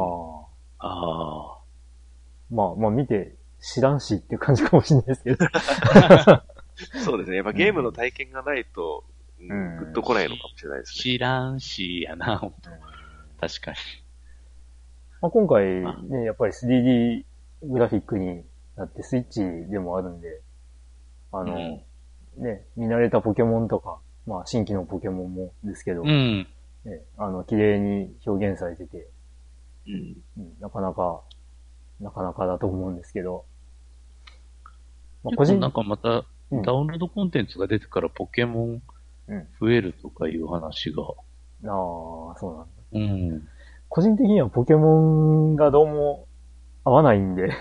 [0.77, 0.85] あ。
[0.85, 1.57] ああ。
[2.51, 5.47] まあまあ見て知らんしっていう感じかもしれないですけど。
[7.03, 7.37] そうですね。
[7.37, 9.03] やっぱゲームの体験がないと、
[9.49, 11.01] うんうんグッと来ないのかもしれないですね。
[11.01, 12.69] 知らんしやな、ほんと
[13.39, 13.77] 確かに。
[15.21, 15.65] まあ今回
[16.09, 17.23] ね、やっぱり 3D
[17.63, 18.43] グラフィックに
[18.75, 20.41] なってスイッチでもあるんで、
[21.31, 26.47] あの、うんね、見慣れたポケモンとか、まあ新規のポケモンもですけど、うん。
[26.85, 29.09] ね、あの、綺麗に表現されてて、
[29.87, 30.17] うん。
[30.37, 31.21] うんなかなか、
[31.99, 33.45] なかなかだと思うんですけど、
[35.23, 36.23] まあ、個人なんかまた、うん
[36.61, 38.81] ダウンロードコンテンツが出てからポケモンうん
[39.59, 41.03] 増えるとかいう話が。
[41.03, 43.13] ああ、そうなんだ。
[43.13, 43.47] うん。
[43.89, 46.27] 個人的にはポケモンがどうも
[46.83, 47.51] 合わないんで、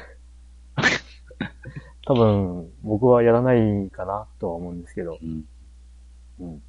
[2.06, 5.44] 多分僕はやらないかなとは思うんですけど、うん。
[6.40, 6.62] うん。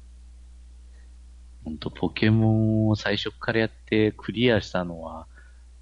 [1.64, 5.26] ほんと、ポケモンを最初からやってクリアしたのは、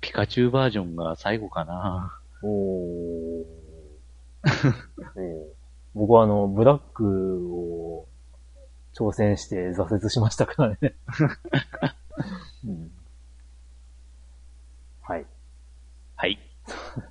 [0.01, 2.19] ピカチュウバージョンが最後かな。
[2.43, 3.45] おー
[5.95, 8.09] 僕はあの、ブラックを
[8.95, 10.95] 挑戦して挫折しましたからね。
[12.65, 12.91] うん、
[15.03, 15.27] はい。
[16.17, 16.39] はい。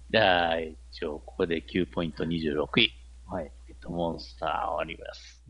[0.10, 2.92] じゃあ、一応、ここで9ポイント26位。
[3.28, 3.52] はい。
[3.68, 5.44] えっと、モンスター終わります。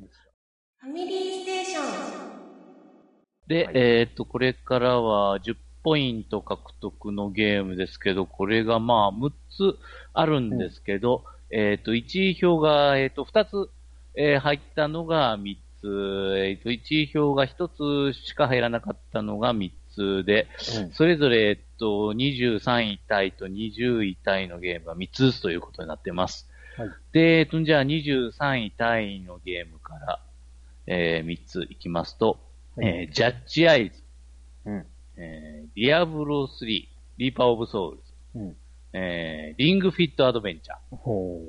[0.80, 2.42] ファミリーステーション。
[3.48, 9.78] で、はいえっと、これからは10ポイント獲得のゲームですけど、これがまあ6つ
[10.14, 13.70] あるんですけど、えっと、1位票が、えっと、2つ、
[14.16, 20.48] えー入ったのが3つ、えっと、1位票が1つしか入らなかったのが3つで、
[20.94, 26.48] それぞれ、えっと、23位タイと20位タイのゲームが3つずつということになってます。
[26.78, 30.20] はいで、えっと、じゃあ23位タイのゲームから、
[30.88, 32.40] えー、3ついきますと、
[32.78, 34.02] はいえージャッジアイズ、
[34.66, 34.86] うん。
[35.18, 36.66] えー、ディアブロ3、
[37.18, 38.56] リーパーオブソウルズ、うん。
[38.94, 40.98] えー、リングフィットアドベンチャー。
[40.98, 41.42] ほ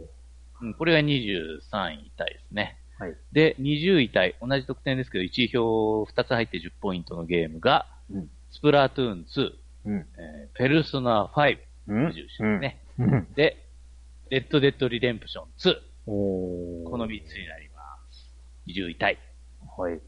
[0.61, 1.61] うん、これが23
[1.93, 2.79] 位タイですね。
[3.05, 3.09] う。
[3.11, 3.17] はい。
[3.33, 8.31] で、20位タイ、同じ得点ですけど、1位票2つ入って10ポイントのゲームが、うん。
[8.51, 9.51] スプラトゥーン2、
[9.87, 10.07] うん。
[10.19, 12.79] えー、ペルソナ5、うんですね。
[12.99, 13.27] うん。
[13.35, 13.57] で、
[14.31, 18.31] レッドデッドリデンプション2、おーこの3つになります。
[18.67, 19.19] 20位タイ。
[19.77, 20.01] はい。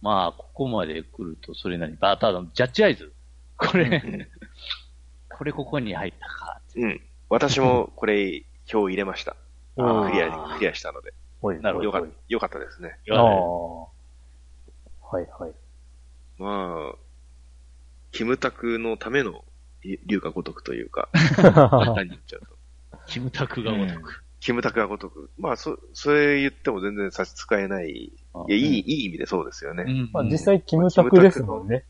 [0.00, 3.12] まあ、ここまで来るとそれなり、バータードのジャッジアイズ。
[3.56, 4.02] これ、
[5.28, 6.60] これここに入ったか。
[6.76, 7.00] うん。
[7.28, 9.36] 私もこれ、票入れました。
[9.76, 9.82] ク
[10.12, 11.12] リア、クリアしたので。
[11.40, 11.60] はい。
[11.60, 12.98] なるほどよかった、よかったですね。
[13.10, 13.24] ああ。
[13.80, 15.52] はいはい。
[16.38, 16.96] まあ、
[18.12, 19.44] キムタクのための
[20.06, 22.98] 龍が如くというか、簡単に言っちゃうと。
[23.06, 24.24] キムタクがごとく。
[24.40, 25.30] キムタクがごとく。
[25.38, 27.88] まあ、そ、それ言っても全然差し支えない。
[27.88, 28.12] い
[28.48, 29.84] や、いい、いい意味でそうですよね。
[30.12, 31.84] まあ実際キムタクですもんね。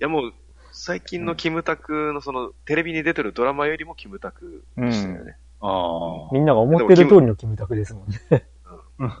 [0.00, 0.32] や、もう、
[0.72, 5.36] 最近のキムタクのその、テレビに出てるドラマよりもキムタクでしたよね。
[5.60, 6.28] ああ。
[6.32, 8.44] みんなが思ってる通りのキムタクですもんね。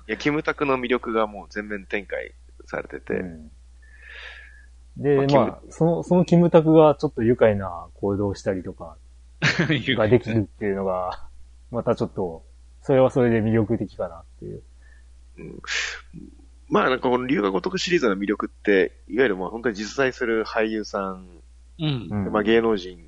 [0.08, 2.32] いや、キムタクの魅力がもう全面展開
[2.64, 3.50] されてて、うん
[4.96, 8.96] で、まあまあ、その、そのキムタクがちょっと愉快な行動をしたりとか
[9.40, 11.28] ができるっていうのが、
[11.70, 12.44] またちょっと、
[12.82, 14.62] それはそれで魅力的かなっていう。
[15.38, 15.62] うん
[16.68, 21.28] まあなんかこの龍が如くシリーズの魅力って、いわゆるもう本当に実在する俳優さん、
[21.78, 22.08] うん。
[22.10, 22.98] うんまあ芸能人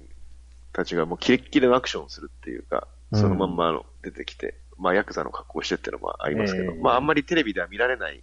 [0.72, 8.22] たちがもうキレッキレのアクションをするっていうか、うんそのまんまあの出てきて、まあヤクザの格好をしてってのもありますけど、ええまああんまりテレビでは見られない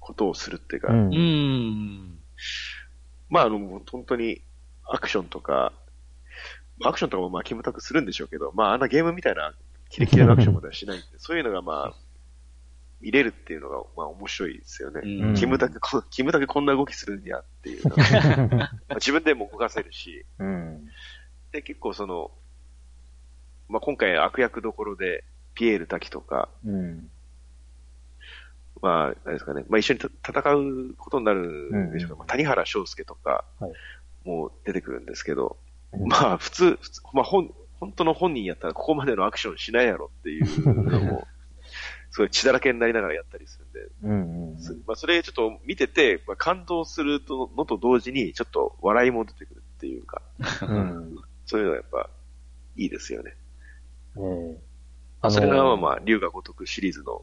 [0.00, 2.18] ことをするっていうか、うんうん。
[3.28, 3.58] まああの
[3.90, 4.42] 本当に
[4.84, 5.72] アクションとか、
[6.84, 9.54] アクションとかもまあキムタクするんでしょうけど、まああんなゲームみたいな
[9.90, 11.94] キレッキレのアクションまではしないんで、そういうのがまあ、
[13.00, 15.02] 見れるっていうのがまあ面白いですよね。
[15.04, 17.82] うんキムタクこ、キムタクこんな動きするんやっていう
[18.96, 20.88] 自分でも動かせるし、うん。
[21.52, 22.30] で、結構その、
[23.68, 27.10] まあ、今回悪役どころで、ピエール滝とか、うん。
[28.80, 31.40] まあ、何ですかね、まあ、一緒にた戦うことになる
[31.74, 33.72] んでしょうか、うんまあ、谷原章介とかはい、
[34.24, 35.56] もう出てくるんですけど、
[35.92, 41.26] うんまあ、普通、普通まあ、本、本当の本人やったらここまでのアクションしないやろっていうのも、
[42.10, 44.52] すごい血だらけになりながらやったりするんで、うん。
[44.52, 44.58] うん。
[44.58, 50.22] すまあ、それちょっと見てて、まあ、感動するのと同時に、ちょっと笑いも出てくるっていうか、
[50.62, 51.16] うん。
[51.46, 52.10] そういうのがやっぱ、
[52.76, 53.34] いいですよね。
[54.16, 54.68] ねえ
[55.20, 57.22] まあ、それがまあまあ、龍が如くシリーズの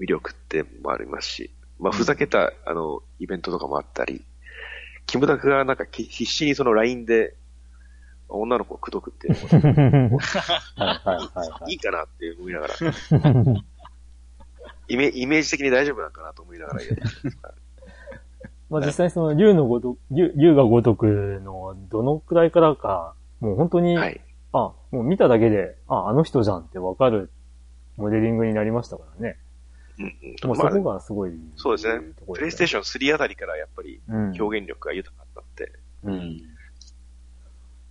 [0.00, 4.24] 魅力ってもありますし、まあ、ふざけた、あの、イベントとかもあったり、
[5.06, 7.34] キムタクがなんかき必死にその LINE で、
[8.28, 10.16] 女の子を口説くっていう い
[10.78, 12.74] はいかなって思いながら、
[14.88, 17.02] イメイメージ的に大丈夫なんかなと思いながらやって
[18.70, 24.20] まあ実際その竜のごと、竜竜が如くのどのくらいからか、もう本当に、はい。
[24.54, 27.30] あ、もう見ただけで、あ、あの人じゃんってわかる
[27.96, 29.36] モデリングになりましたからね。
[29.98, 30.10] うんうん。
[30.10, 32.00] まあもうそこがすごい、そうですね。
[32.32, 35.72] プレイステーシション3あたりからやっぱり表現力が豊かになって、
[36.04, 36.12] うん。
[36.12, 36.40] ううんん。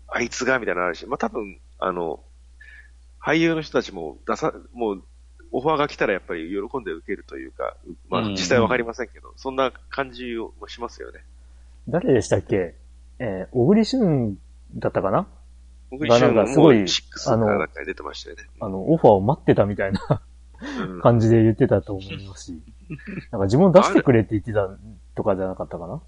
[0.08, 2.23] あいつがみたいなのあるし、まあ多分、あの、
[3.21, 5.04] 俳優の人たちも出さ、もう、
[5.52, 7.76] オファーが来たらやっぱり喜んで受けるというか、
[8.10, 11.19] まあうん実際わかりませんけど、そんな感じをしますよね。
[11.88, 12.76] 誰でしたっけ？
[13.19, 14.38] えー、小栗旬
[14.76, 15.28] だったかな？
[15.93, 18.43] 僕がなんかすごい6かなんかに出てましたよね。
[18.60, 20.23] あの、オファーを待ってたみたいな
[20.88, 22.62] うん感じで言ってたと思いますし。
[23.32, 24.67] なんか自分を出してくれって言ってた
[25.15, 26.01] とかじゃなかったかな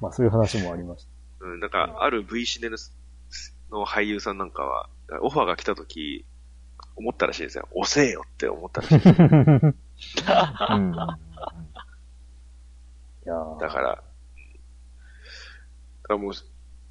[0.00, 1.06] まあそういう話もありまし
[1.40, 4.90] うん、なんか、ある V シネの俳優さんなんかは、
[5.22, 6.26] オファーが来た時、
[6.96, 7.66] 思ったらしいですよ。
[7.72, 9.00] 遅えよって思ったらしい。
[10.22, 10.74] た。
[10.74, 10.94] うん。
[10.94, 10.96] い
[13.26, 14.02] やーだから、だか
[16.08, 16.32] らもう、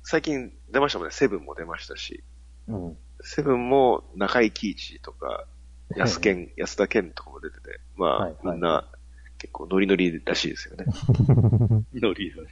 [0.04, 1.14] 最近出ましたもんね。
[1.14, 2.24] セブンも出ましたし、
[2.68, 2.98] うん。
[3.22, 5.46] セブンも中井貴一とか、
[5.96, 8.86] 安健、安田健とかも出てて、まあ、はいはいみんな
[9.38, 10.86] 結構ノリノリらしいですよね。
[11.94, 12.50] ノリノリ。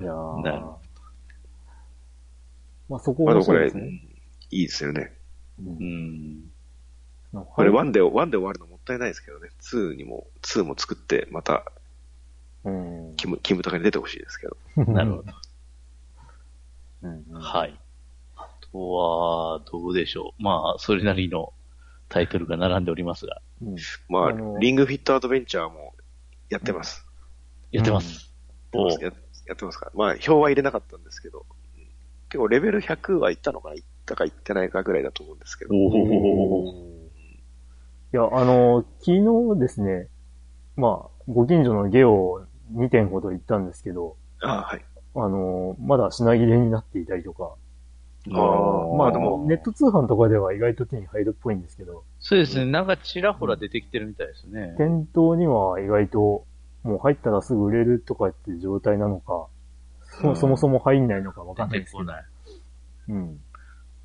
[0.00, 0.78] いやーなるほ
[2.88, 4.02] まあそこまあでもこれ、いですね。
[4.50, 5.12] いいですよね。
[5.60, 6.50] ううんん。
[7.32, 9.50] なんかこれ1で、1で終わるのもったいないですけどね。
[9.60, 11.70] 2にも、2も作って、また、
[12.64, 13.14] うん。
[13.16, 14.56] キム、キムタクに出てほしいですけど。
[14.92, 15.32] なるほど。
[17.02, 17.78] うんうんはい。
[18.36, 20.42] あとは、どうでしょう。
[20.42, 21.52] まあ、それなりの
[22.08, 23.76] タイトルが並んでおりますが、うん
[24.08, 25.94] まあ、リングフィットアドベンチャーも
[26.48, 27.06] やってます。
[27.70, 28.32] やってます。
[28.72, 29.12] おうや
[29.46, 31.58] やってますかまあ、表は入れなかったんですけど、うん
[32.28, 35.74] 結構レベル100はいったのかな行ったか行ってないかぐらいだと思うんですけど。
[35.74, 36.98] おお
[38.12, 40.08] いや、あの、昨日ですね、
[40.76, 44.84] まあ、ご近所のゲオ2店ほど行ったんですけど、あはい。
[45.14, 47.54] あの、まだ品切れになっていたりとか、
[48.30, 52.66] あーまあでもネット通販とかでは意外と手に入るっぽいんですけど、そうですね。
[52.66, 54.74] なんかちらほら出てきてるみたいですね。
[54.76, 56.44] 店頭には意外と、
[56.82, 59.46] もう入ったらすぐ売れるとかっていう状態なのか、
[60.20, 62.12] そそもそも入んないのかわかんないですけど。
[63.08, 63.40] うん。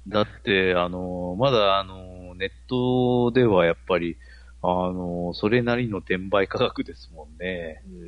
[0.08, 4.18] だって、あの、まだ、あの、ネットではやっぱり、
[4.66, 7.84] あの、それなりの転売価格ですもんね。
[7.86, 8.04] うん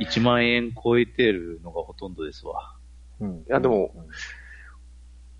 [0.00, 2.74] い1万円超えてるのがほとんどですわ。
[3.20, 3.36] うん。
[3.38, 3.94] いや、でも、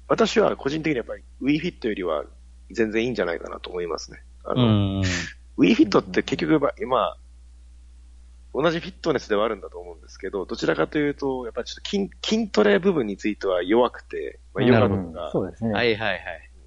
[0.06, 2.24] 私は個人的にやっぱり WeFit よりは
[2.70, 4.22] 全然いいんじゃないかなと思いますね。
[5.58, 7.16] WeFit って結局、今、
[8.54, 15.72] 同じフィットネスではあるんだと思うんですけど、どちらかというと、やっぱりちょっと筋筋トレ部分については弱くて、まあ、ヨガとうんか、そうですね。
[15.72, 16.20] はいはいはい。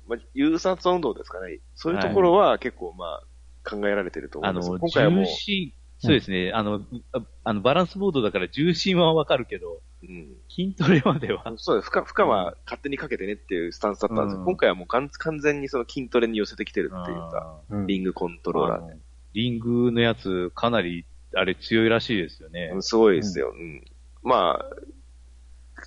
[0.08, 1.60] まあ、有酸素運動ですかね。
[1.76, 3.24] そういうところは結構まあ、
[3.70, 4.70] 考えられてると思あいます。
[4.70, 10.36] の、今回はもう重、心、そうですね、あの、ああの、バランスボードだから重心はわかるけど、うん。
[10.50, 11.44] 筋トレまでは。
[11.58, 11.90] そうです。
[11.90, 14.40] 負荷、負荷は勝手にかけてねっていうスタンスだったんですよ。
[14.40, 18.98] うん今回はもう完完全にその筋トレに寄せてきてるっていうか、リングコントローラーで。
[19.34, 22.78] リングのやつ、かなり、あれ強いらしいですよねう。
[22.78, 23.54] んすごいですよ。
[23.56, 23.84] うん。
[24.24, 24.66] まあ、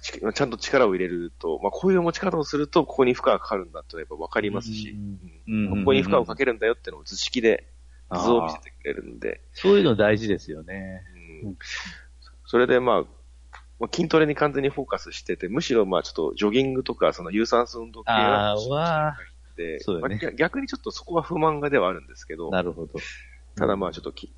[0.00, 4.96] ちちゃんと力を入れると、まあこういう持ち方をすると、ここに負荷がかかるんだってやっぱ分かりますし、
[5.70, 7.72] ここに負荷をかけるんだよってのを図式で
[8.12, 11.02] 図を見せてくれるんで、そういうの大事ですよね。
[11.44, 11.58] うん。
[12.46, 13.02] それでまあ、
[13.78, 19.16] まあ筋トレに完全にフォーカスしてて、むしろまあちょっとジョギングとか、その有酸素運動系あは
[20.00, 20.18] ね。
[20.18, 22.98] まあ逆にちょっとそこは不満がではあるんですけどあ、、なるほど。
[23.56, 24.32] ただまあちょっとき、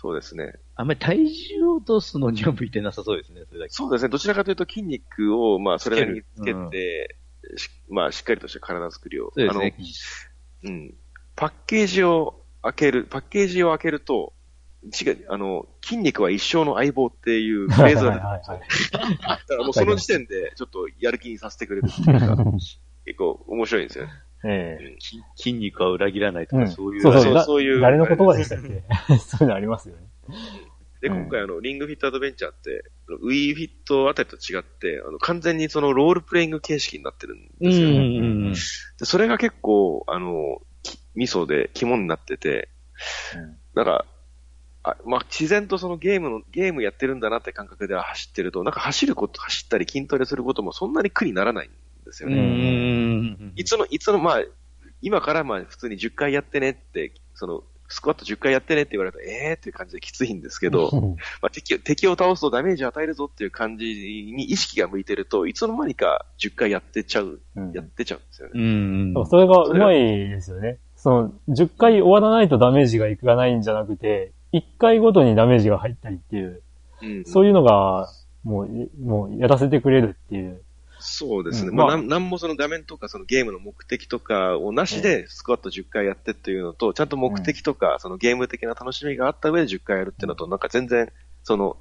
[0.00, 0.54] そうですね。
[0.76, 3.72] あんまり体重を落とすのには向いてなさそうですね、それだけ。
[3.72, 4.08] そうですね。
[4.08, 7.16] どちらかというと筋肉を、まあそれなりにつけて、
[7.56, 9.32] しまあしっかりとした体作りを。
[9.34, 9.74] そうですね。
[10.64, 10.94] うん。
[11.34, 14.32] パッケージを開ける、パッケージを開けると、
[14.84, 18.60] 違う、あの、筋肉は一生の相棒っていうフレーズはいがはいはい。
[19.28, 22.36] だからもうその時点でちょっとやる気にさせてくれるっていうか、
[23.04, 24.12] 結構面白いんですよね。
[24.44, 27.02] ええ筋筋肉は裏切らないとか、うんそういう。
[27.02, 28.82] そうそうういう誰の言葉でしたっけ？
[29.18, 30.02] そういうのありますよね。
[31.00, 37.96] で、うん今回あの、リングフィットアドベンチャーって、ウィーフィットあたりと違って、あの、完全にそのロールプレイング形式になってるんですよね。
[37.96, 38.52] うん。
[38.52, 38.58] で
[39.04, 42.68] それが結構、あの、きミソで肝になってて、
[43.74, 44.06] なんか、
[44.82, 51.70] あまあ、自然とそのゲームの、ゲームやってるんだなって感覚で走ってると、なんか走ること、走ったり筋トレすることもそんなに苦にならないん
[52.08, 52.40] ですようね。
[52.40, 53.52] ん。
[53.56, 54.44] いつの、いつの、まあ、
[55.00, 69.10] 今からまあ普通に10回やってねって、その、スクワット10回やってねって言われると、えーっていう感じできついんですけど、うんまあ、敵を敵を倒すとダメージを与えるぞっていう感じに意識が向いてると、いつの間にか10回やってちゃう、うんやってちゃうんですようね。
[69.10, 69.14] ん。
[69.14, 70.78] そうそれがうまいですよね。
[70.96, 76.62] その、10回終わらないとダメージがいかないんじゃなくて、1回ごとにダメージが入ったりっていう、
[77.00, 78.08] うんそういうのが、
[78.42, 80.62] もう、いもうやらせてくれるっていう。
[81.00, 81.70] そうですね。
[81.70, 91.10] うんまあ、まあなんもその画面とかそのゲームの目的とかをなしでスクワット10回やってっていうのと、ちゃんと目的とか、そのゲーム的な楽しみがあった上で10回やるっていうのと、なんか全然、
[91.42, 91.76] その、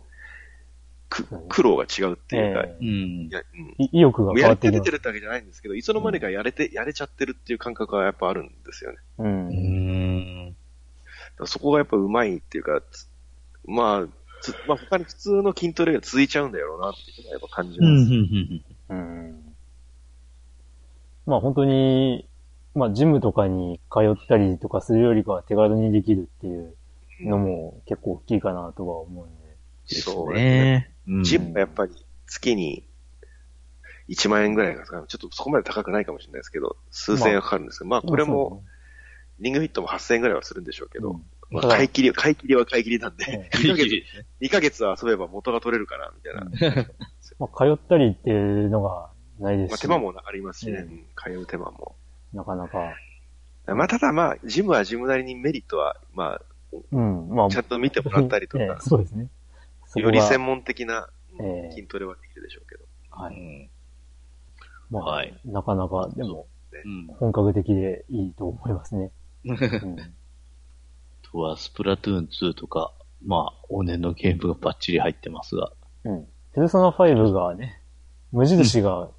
[1.10, 3.30] く苦労が違うっていうか、えうんうん
[3.80, 4.84] 意欲が変わってきます。
[4.84, 8.98] 出てるってわけじゃないんですけど、いつの間にかやれて、やれちゃってるっていう感覚がやっぱあるんですよね。
[9.20, 9.24] う。
[9.24, 10.56] うん
[11.46, 13.08] そこがやっぱうまいっていうか、つ
[13.66, 14.08] まあ、
[14.42, 17.86] つまあ他に普通の筋トレが続いちゃうんだろうなっていうのはやっぱ感じうん。
[17.86, 18.12] うます。
[18.12, 18.64] ん。
[18.90, 19.56] うん。
[21.26, 22.28] まあ本当に、
[22.76, 26.76] まあジムとかに通ったりとかするよりかは手軽にできるっていう
[27.22, 29.58] のも結構大きいかなとは思うんで。
[30.02, 31.24] そうですね。
[31.24, 31.94] ジムはやっぱり
[32.28, 32.86] 月に
[34.10, 35.02] 1万円ぐらいがかか？
[35.02, 35.08] る。
[35.08, 38.64] ちょっとそこまで高くないかもしれないですけど、数千円はかかるんですけど、まあこれも、
[39.40, 44.04] リングフィットも8000円ぐらいはするんでしょうけど、うんまあ買い切り、買い切りは買い切りなんで、え2ヶ月、
[44.42, 46.86] 2ヶ月遊べば元が取れるかな、みたいな。
[47.40, 49.72] まあ通ったりっていうのがないですし。
[49.72, 51.96] まあ手間もありますしね、うんうん通う手間も。
[52.34, 52.96] なかなか。
[53.68, 56.40] まあただまあ、ジムはジムなりにメリットは、ま
[56.92, 57.30] うん。
[57.30, 59.30] まああ、ちゃんと見てもらったりと ええか、そうですね。
[59.96, 61.10] より専門的な
[61.72, 62.84] 筋トレはできるでしょうけど。
[63.10, 63.36] はい。
[63.36, 63.70] うん
[64.90, 66.48] まあ、はいなかなか、でも、
[66.86, 67.08] うん。
[67.08, 69.12] 本格的でいいと思いますね。
[69.46, 72.94] うんあとは、スプラトゥーン2とか、
[73.26, 75.74] まあ、往年のゲームがバッチリ入ってますが。
[76.06, 76.28] うん。
[76.58, 77.80] ペルソナ5がね、
[78.32, 79.10] 無印が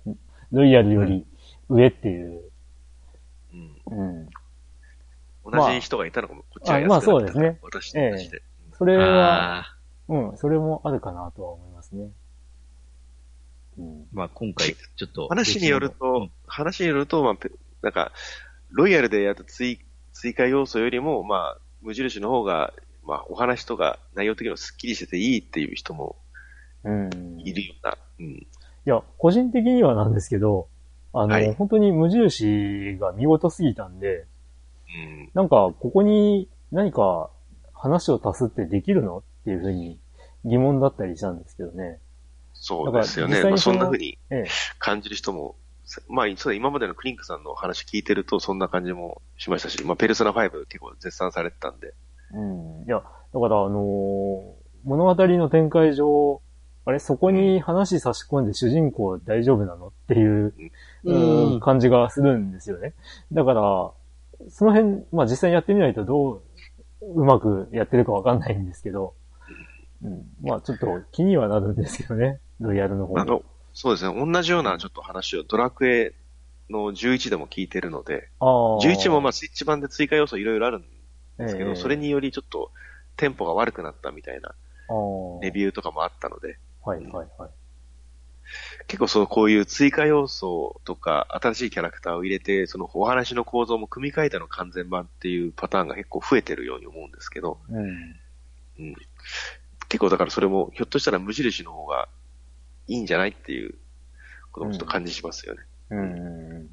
[0.51, 1.25] ロイヤルより
[1.69, 2.43] 上っていう。
[3.55, 4.29] うんうん。
[5.45, 8.43] 同じ人がいたのかも、こっちは安くあまあなったそうですね私と同じで。
[8.77, 9.77] それは、あ
[10.09, 12.09] うん、それもあるかなとは思いますね。
[13.79, 14.07] うん。
[14.13, 15.29] まあ、今回、ちょっと。
[15.29, 18.11] 話によると、話によると、まあ、ペなんか、
[18.71, 19.79] ロイヤルでやった追
[20.13, 22.75] 追加要素よりも、まあ、無印の方が、
[23.05, 26.17] まあ、お話とか内容的にもスッキリしてていいっていう人も
[26.85, 27.41] うん。
[27.41, 27.99] いるような。
[28.21, 28.27] うん。
[28.27, 28.47] い
[28.85, 30.69] や、個人的にはなんですけど、
[31.13, 34.27] あの、はい本当に無印が見事すぎたんで、
[34.89, 35.31] うん。
[35.35, 37.31] なんか、ここに何か
[37.73, 39.99] 話を足すってできるのっていうふうに
[40.45, 41.99] 疑問だったりしたんですけどね。
[42.55, 43.43] そうですよね。
[43.45, 44.47] まあ、そんな風にええ。
[44.79, 51.95] 感じる人も、さまあ、そうだ今までのクリンクさんの話聞いてると、そんな感じもしましたし、まあ、ペルソナ5結構絶賛されてたんで。
[52.33, 52.85] うん。
[52.85, 56.41] いや、だからあのー物語の展開上、
[56.89, 62.95] あれ、そこに話差し込んで主人公大丈夫なのっていう、感じがするんですよね。
[63.31, 63.93] だから、
[64.49, 66.43] その辺、まあ実際にやってみないとどう、
[67.03, 69.13] うまくやってるかわかんないんですけど、
[70.03, 73.21] うん、まあちょっと気にはなるんですけどね、ロイヤルの方も。
[73.21, 73.43] あの、
[73.75, 74.33] そうですね。
[74.33, 76.15] 同じようなちょっと話を、ドラクエ
[76.71, 78.49] の11でも聞いてるので、ああ。
[78.79, 80.85] 11もまあスイッチ版で追加要素いろいろあるん
[81.37, 82.71] ですけど、ええそれによりちょっと
[83.19, 84.55] テンポが悪くなったみたいな。
[85.43, 86.57] レビューとかもあったので、
[86.89, 87.51] はいはいはい。
[88.87, 97.87] 結構そうこういう追加要素とか新しいキャラクターを入れて、そのお話の構造も組み替えたの完全版っていうパターンが結構増えてるように思うんですけど、うん。
[98.79, 98.95] うん、
[99.89, 102.09] 結構だからそれもひょっとしたら無印の方が
[102.87, 103.75] いいんじゃないっていう
[104.53, 105.61] こともちょっと感じしますよね。
[105.91, 106.69] うんうんうん。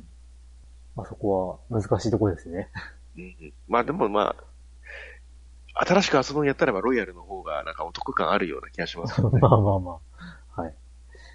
[0.96, 2.70] まあそこは難しいところですね。
[3.18, 9.40] うんうんまあでもまあ、新しく遊ぶんやったらばロイヤルの方がなんかお得感あるような気がしますよね。
[9.44, 9.98] まあまあまあ。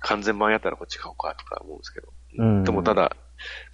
[0.00, 0.08] はい。
[0.08, 2.08] 完全版やったらこっち買おうかとか思うんですけど。
[2.38, 3.16] うんでもただ、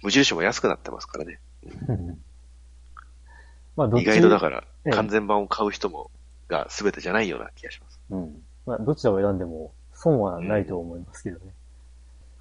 [0.01, 1.39] 無印も安くなってますからね。
[1.87, 2.23] う ん
[3.75, 6.09] まあ意外とだからええ完全版を買う人も
[6.47, 7.99] が全てじゃないような気がします。
[8.09, 8.43] うん。
[8.65, 11.53] まあどちらを選んでも損はないと思いますけどね。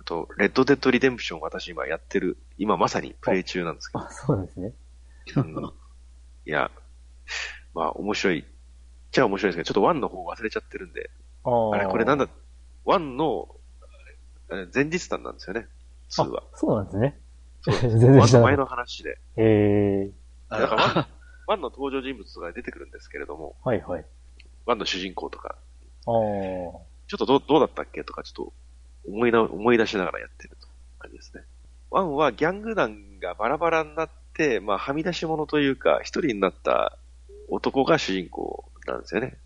[0.01, 4.05] あと、レッドデッドリデンプション私今やってる、今まさにプレイ中なんですけど。
[4.05, 4.73] あ、そうなんですね。
[5.37, 5.73] うん
[6.47, 6.71] いや、
[7.75, 8.45] まあ面白い。
[9.11, 11.11] じゃあ面白いですけど、ちょっと1の方忘れちゃってるんで、
[11.45, 11.75] ああ。
[11.75, 12.29] あれこれなんだ、
[12.85, 13.56] 1のえ
[14.49, 15.69] 前日談なんですよね、
[16.11, 16.43] 2は。
[16.53, 17.21] あ、そうなんですね。
[17.63, 18.57] そう 全然知1の前らない。
[18.59, 19.19] の話で。
[19.37, 20.13] ええ
[20.49, 21.07] だから1、
[21.49, 24.05] 1の登場人物とか出てくるんですけれども、はいはい。
[24.67, 25.57] 1の主人公とか、
[26.07, 26.13] ああ。
[27.09, 28.53] ちょっとどうどうだったっけとかちょっと
[29.09, 30.69] 思いな思い出しながらやってると
[30.99, 31.43] 感じですね。
[31.91, 36.99] 1はギャング団がバラバラになって、まあはみ出し物というか、一人になった
[37.49, 39.39] 男が主人公なんですよね。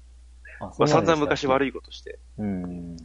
[0.60, 1.46] あまあ散々昔い。
[1.46, 2.18] 悪いことして。
[2.38, 2.96] うん。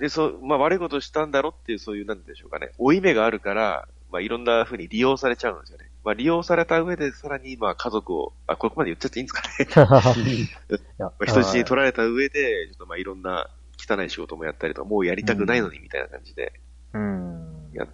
[0.00, 2.72] で、そう、まあ悪いことしたんだろっていうそういう、なんでしょうかね。
[2.78, 5.90] 負い目があるから、まあいろんな風に利用されちゃうんですよね。
[6.02, 10.80] まあ利用された上でさらにまあ家族を、あ、ここまで言っちゃっていいんですかね。
[10.98, 16.52] まあ人質に取られた上で、ちょっとまあいろんな汚い仕事もやったりとか、もうやりたくないのにみたいな感じで
[16.94, 17.70] うん。
[17.74, 17.86] や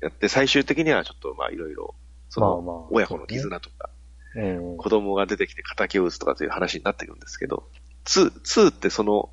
[0.00, 1.94] やって、最終的にはちょっとまあいろいろ、
[2.28, 3.90] その、親子の絆とか、
[4.36, 7.68] ええ子供が出てきて仇を討つとかという話になってくるんですけど、
[8.04, 9.30] 2、2ってその、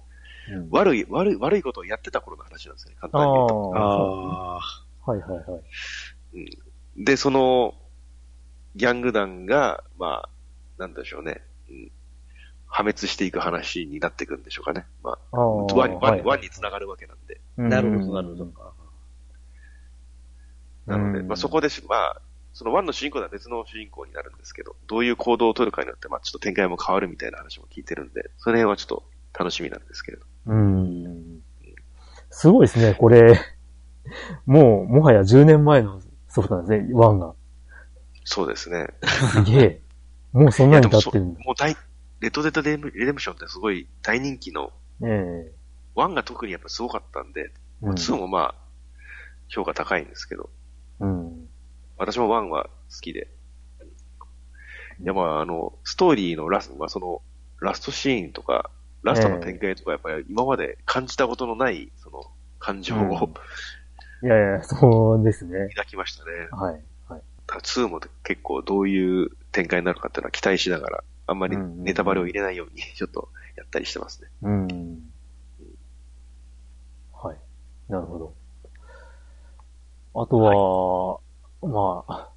[0.49, 3.73] うん悪い、悪い、悪いことをやってた頃の話なんですよね、簡単に言うと。
[3.75, 4.59] ああ。
[5.07, 7.03] あはいはいはい。
[7.03, 7.73] で、その、
[8.75, 10.29] ギャング団が、まあ、
[10.77, 11.91] なんでしょうね、うん
[12.67, 14.85] 破滅していく話になっていくんでしょうかね。
[15.01, 15.37] まあ。
[15.39, 17.39] ワンワンはいワンに繋がるわけなんで。
[17.57, 17.61] あ。
[17.61, 18.51] なるほど、なるほど。。
[20.85, 22.21] なので、うんまあそこでし、まあ、
[22.53, 29.03] そのワンの主人公とは別の主人公になるんですけど、どういう行動を取るかによって、まあちょっと展開も変わるみたいな話も聞いてるんで、その辺はちょっと
[29.37, 30.25] 楽しみなんですけれど。
[30.45, 31.41] うん。
[32.29, 33.39] すごいですね、これ。
[34.45, 37.33] もう、もはや10年前のソフトなんですね、ワンが。
[38.23, 38.87] そうですね。
[39.31, 39.81] すげえ。
[40.33, 41.39] もうそんなに経ってるんだ。
[41.43, 41.75] もう大、
[42.19, 44.71] レッドデッドレデムションってすごい大人気の、
[45.01, 45.51] え
[45.95, 47.51] ワンが特にやっぱすごかったんで、
[47.83, 47.93] えうん。
[47.93, 48.55] 2もまあ、
[49.47, 50.49] 評価高いんですけど、
[50.99, 51.47] うん。
[51.97, 53.29] 私もワンは好きで。
[55.01, 57.21] いやまあ、あの、ストーリーのラスト、まあその、
[57.59, 58.69] ラストシーンとか、
[59.05, 62.23] ラストの展開とか、やっぱり今まで感じたことのない、その、
[62.59, 63.29] 感情うんを
[64.23, 65.69] いやいや、そうですね。
[65.75, 66.31] 抱きましたね。
[66.51, 66.81] はい。
[67.07, 67.21] はい。
[67.45, 74.29] ただ2も結構どういう展開になるかっていうのは期待しながら、あんまりネタバレを入れないように、 ちょっとやったりしてますね。
[74.41, 75.11] うん。
[77.13, 77.37] はい。
[77.87, 78.33] なるほど。
[80.15, 81.21] あと
[81.61, 82.31] は、まあ、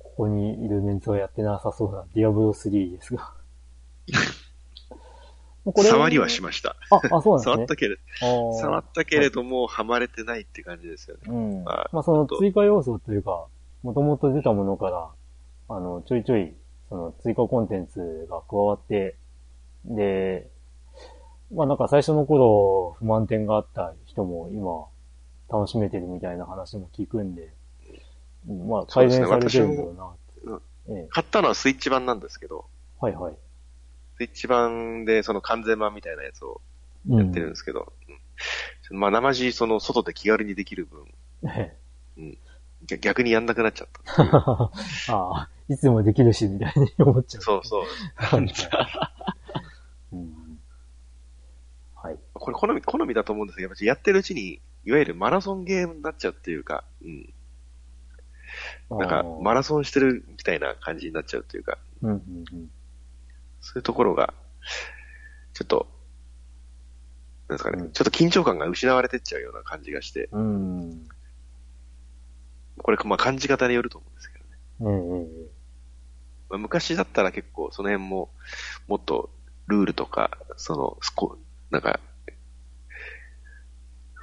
[0.00, 3.34] ここにいるメンツはやってなさそうなディアブロ3ですが。
[5.72, 6.76] こ触りはしました。
[6.90, 7.54] あ、あ、そうなんですね。
[7.54, 11.22] 触ったけれあー触ったけれども、ハマれてないって感じですよね。
[11.26, 11.64] うん。
[11.64, 13.46] まあまあ、その追加要素というか、
[13.82, 15.08] もともと出たものから、
[15.68, 16.54] あの、ちょいちょい、
[16.88, 19.16] その追加コンテンツが加わって、
[19.84, 20.48] で、
[21.54, 24.50] まあなんか最初の頃不満点があった人も
[25.48, 27.52] 今楽しめてるみたいな話も聞くんで、
[28.48, 30.64] うんまあ改善されてるんだろうなって。
[30.90, 32.64] ええ、買ったのはスイッチ版なんですけど、
[33.00, 33.34] はいはい。
[34.18, 36.60] スイッチ版でその完全版みたいなやつを
[37.08, 37.92] うんやってるんですけど、
[38.90, 41.06] うんまあ生地その外で気軽にできる分、
[41.44, 41.76] え
[42.86, 44.22] 逆逆にやんなくなっちゃった。
[44.22, 44.26] え
[45.12, 47.42] ああ、いつでもできるし、みたいに思っちゃう。
[47.42, 47.84] そうそう。
[50.12, 50.58] うん
[51.94, 52.18] はい。
[52.32, 57.34] これ好み、好みだと思うんですけど、やっぱりやってるうちに、いわゆるマラソンゲームになっちゃうっていうか、うん。
[58.90, 62.70] なんか、マラソンしてるみたいな感じになっちゃうっていうか、うんうんうん
[63.60, 64.34] そういうところが、
[65.54, 65.86] ちょっと、
[67.48, 71.08] なんですかね、うんちょっと緊張感が失われてっちゃうような感じがして、うん。
[72.78, 74.50] これ、まあ感じ方によると思うんですけどね。
[74.80, 75.58] ええええ
[76.50, 78.30] まあ、昔だったら結構その辺も、
[78.86, 79.30] もっと
[79.66, 81.38] ルールとか、その、スコ、
[81.70, 82.00] なんか、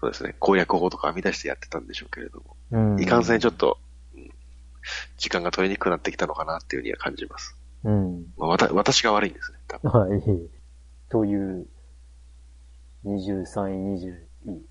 [0.02, 3.02] そうですね、公約法とか編み出してやってたんでしょうけれども、うん。
[3.02, 3.80] いかんせんちょっと、
[4.16, 4.30] うん
[5.18, 7.58] 時間が取りにくくなってきたのかなっていうふうには感じます。
[7.86, 8.26] うん。
[8.36, 9.92] まあ、わた私が悪いんですね、多分。
[9.92, 10.22] はい。
[11.10, 11.68] という、
[13.06, 14.66] 23位、20位。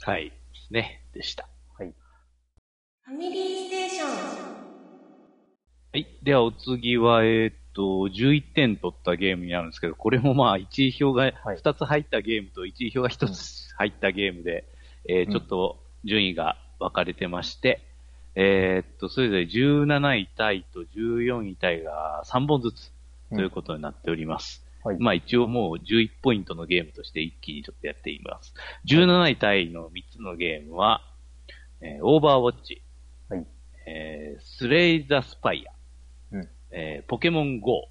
[0.00, 0.30] はい。
[0.30, 0.34] で
[0.66, 1.02] すね。
[1.12, 1.46] でした。
[1.78, 1.94] はい。
[3.02, 4.08] ファミリーステーション。
[4.08, 6.06] はい。
[6.22, 14.64] では、お次は、えーっと、11点取ったゲームになるんですけど、これもまあ、1位票がはい2つ入ったゲームと1位票が1つ入ったゲームで、
[15.06, 17.82] えーうんちょっと順位が分かれてまして、
[18.36, 22.92] えーっと、それぞれ17位タイと14位タイが3本ずつ
[23.30, 24.64] ということになっております。
[24.82, 24.96] はい。
[24.98, 28.54] まあ一応もう11ポイントのゲームとして一気にちょっとやっています。
[28.86, 31.00] 17位タイの3つのゲームは、
[31.80, 32.82] えーオーバーウォッチ、
[33.28, 33.46] はい。
[33.86, 37.88] えースレイザスパイア、うんえーポケモン GO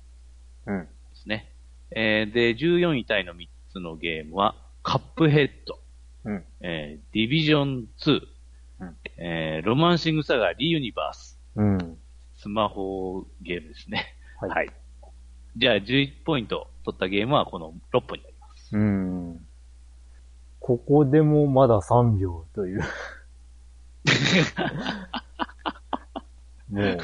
[0.68, 0.84] うん。
[0.84, 1.52] ですね。
[1.92, 5.80] えーで、14位タイの3つのゲームは、カップヘッド、
[6.26, 6.44] うん。
[6.62, 8.22] えーディビジョン2、
[8.84, 11.98] うんえーロマンシングサガリユニバース、うん。
[12.36, 14.16] スマホゲームですね。
[14.42, 14.50] はい。
[14.50, 14.70] はい。
[15.56, 18.76] じゃあ11ポイント取ったゲームはこの6本になります。
[18.76, 19.46] うん。
[20.60, 22.82] ここでもまだ3秒という。
[26.70, 26.98] もう、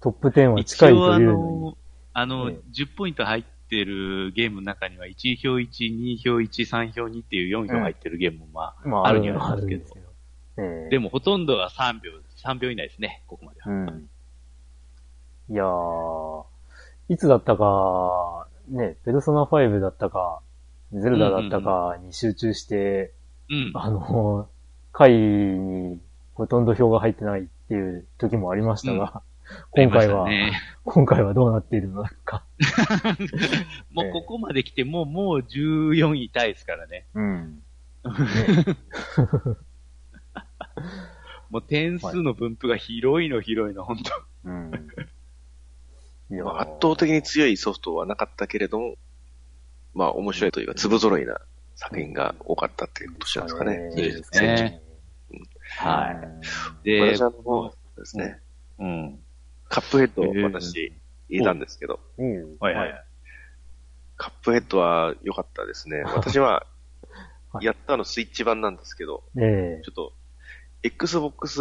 [0.00, 1.76] トップ10は近いというのに。
[2.12, 9.97] あの、あの、ええ10ポイント入ってるゲームの中には、1票1、2票1、3票2っていう4票入ってるゲームもまあ、まあ、あるあるにはあるんですけ、ど。
[10.58, 13.70] ええでもほとんどが3秒、3秒以内ですね、ここまでは。
[13.70, 14.08] うん。
[15.50, 16.44] いやー、
[17.08, 20.40] いつだったか、ね、ペルソナ5だったか、
[20.92, 23.12] ゼルダだったかに集中して、
[23.48, 23.72] うん。
[23.74, 24.48] あの、
[24.92, 26.00] 回に
[26.34, 29.22] ほとんど票が入ってないっていう時もありましたが、
[29.70, 30.52] 今回は、ね
[30.84, 32.44] 今回はどうなっているのか。
[33.92, 37.06] もうここまで来て、もう、もう14位タイですからね。
[37.14, 37.62] うん。
[41.50, 44.12] もう点数の分布が広いの広いの、本当
[44.44, 44.70] うん。
[46.30, 48.96] まあ、圧倒的に強いソフトはなかったけれども、
[49.94, 51.40] まあ面白いというか、粒揃いな
[51.74, 53.90] 作品が多かったっていう年なんですかね。
[53.90, 54.82] そうでですすねね。
[55.78, 56.12] は
[56.84, 56.84] い。
[56.84, 58.40] で、私あの、ですね、
[58.78, 59.18] うん。
[59.68, 60.92] カップヘッドをえー私、
[61.28, 62.56] 入れたんですけど、うん。
[62.58, 63.04] はいはい。
[64.16, 66.02] カップヘッドは良かったですね。
[66.02, 66.66] 私は
[67.50, 70.12] は、いやったのスイッチ版なんですけど、ええちょっと、
[70.82, 71.60] Xbox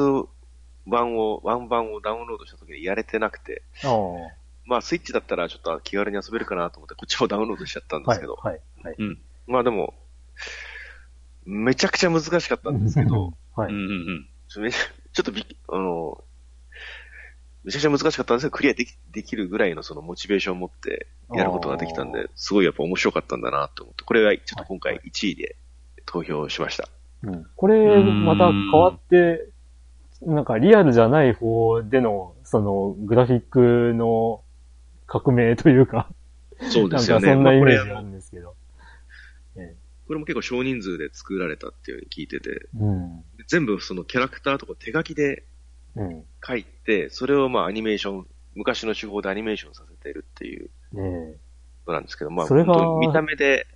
[0.86, 3.64] 版を、ワン版をダウンロードした時にやれてなくて。
[4.66, 8.96] まあスイッチだったらちょっと気軽に遊べるかなと思ってこっちもダウンロードしちゃったんではいすけど、、はい、はい。
[8.98, 9.20] うん。
[9.48, 9.94] まあでも、
[11.46, 13.74] めちゃくちゃ難しかったんですけど、はい。
[13.74, 14.28] うんうんうん。
[14.48, 16.22] ちょっとびっあの、
[17.64, 25.56] めちゃくちゃ難しかったんですけど、クリアできできるぐらいのそのモチベーションを持ってやることができたんあで、すごいやっぱ面白かったんだなと思って、これがちょっと今回1位で
[26.06, 26.90] 投票しました。
[27.28, 29.50] うんこれ、また変わって、
[30.22, 34.44] なんかリアルじゃない方での、その、グラフィックの
[35.06, 36.10] 革命というか、
[36.72, 38.56] そうなんかそんなイメージあるんですけど。
[40.08, 43.24] これも結構少人数で作られたっていうふうに聞いてて、うん。
[43.48, 45.44] 全部そのキャラクターとか手書きで
[45.96, 46.24] うん。
[46.46, 51.36] 書いて、それをまあアニメーション、昔の手法でアニメーションさせてるっていうね
[51.88, 53.68] のなんですけど、まあそれが本当に見た目で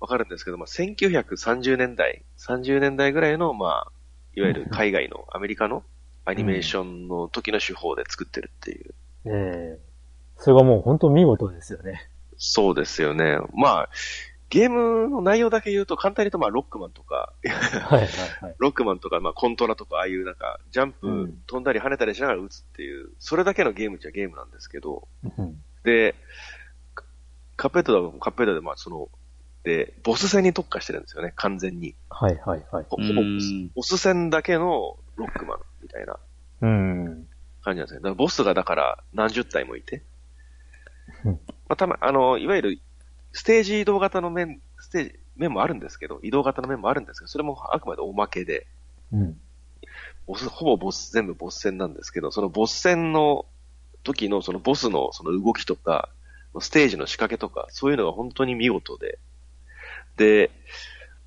[0.00, 3.92] わかるんですけど、まあ1930年代、30年代ぐらいのまあ、
[4.36, 5.84] いわゆる海外のアメリカの
[6.24, 8.94] アニメーションの時の手法で作ってるっていう。
[9.26, 9.28] え。
[9.28, 9.34] ね
[9.76, 9.78] え。
[10.38, 12.08] それがもう本当見事ですよね。
[12.36, 13.38] そうですよね。
[13.54, 13.88] まあ、
[14.50, 18.54] ゲームの内容だけ言うと簡単に言うとまあロックマンとか、はいはいはい。
[18.58, 26.14] ロックマンとか、まあ、コントラとか、ああいうなんか、ジャンプ、うん飛んだり跳ねたりしながら撃つっていう、それだけのゲームじゃゲームなんですけど、うんで、
[27.56, 29.08] カカップヘッドだカップヘッドで、まあ、その、
[29.64, 31.94] で、ボス戦に特化してるんですよね、完全に。
[32.10, 32.86] はいはいはい。
[32.88, 36.18] ほほぼうんボスボス戦だけのロックマンみたいな
[36.60, 37.28] うん。
[37.62, 38.00] 感じなんですね。
[38.00, 40.02] だからボスがだから何十体もいて、
[41.24, 41.38] うんま
[41.70, 42.80] あ、たま、あの、いわゆる、
[43.32, 48.66] ステージ移動型の面、ステージ、面もあるんですけど、移動型の面もあるんですけど、それもあくまでおまけで、
[49.12, 49.40] うん。
[50.26, 53.46] ボス、ほぼボス、全部ボス戦なんですけど、そのボス戦の
[54.02, 56.10] 時のそのボスのその動きとか、
[56.60, 59.18] ステージの仕掛けとか、そういうのが本当に見事で、
[60.16, 60.50] で、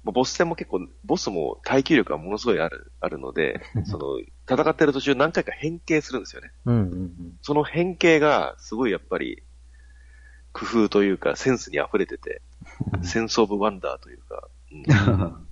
[0.04, 4.20] まあボス戦も結構、ボスも耐久力がものすごいある、あるので、 その、
[4.50, 6.52] 戦ってる途中何回か変形するんですよね。
[6.66, 9.44] うんうんその変形がすごいやっぱり、
[10.54, 12.42] 工夫というか、センスに溢れてて、
[13.04, 15.48] センスオブワンダーというか、うん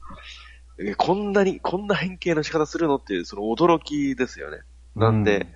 [0.78, 4.60] えこんなに、こんな変形の仕方するのっていう、その驚きですよね。
[4.96, 5.48] なんで、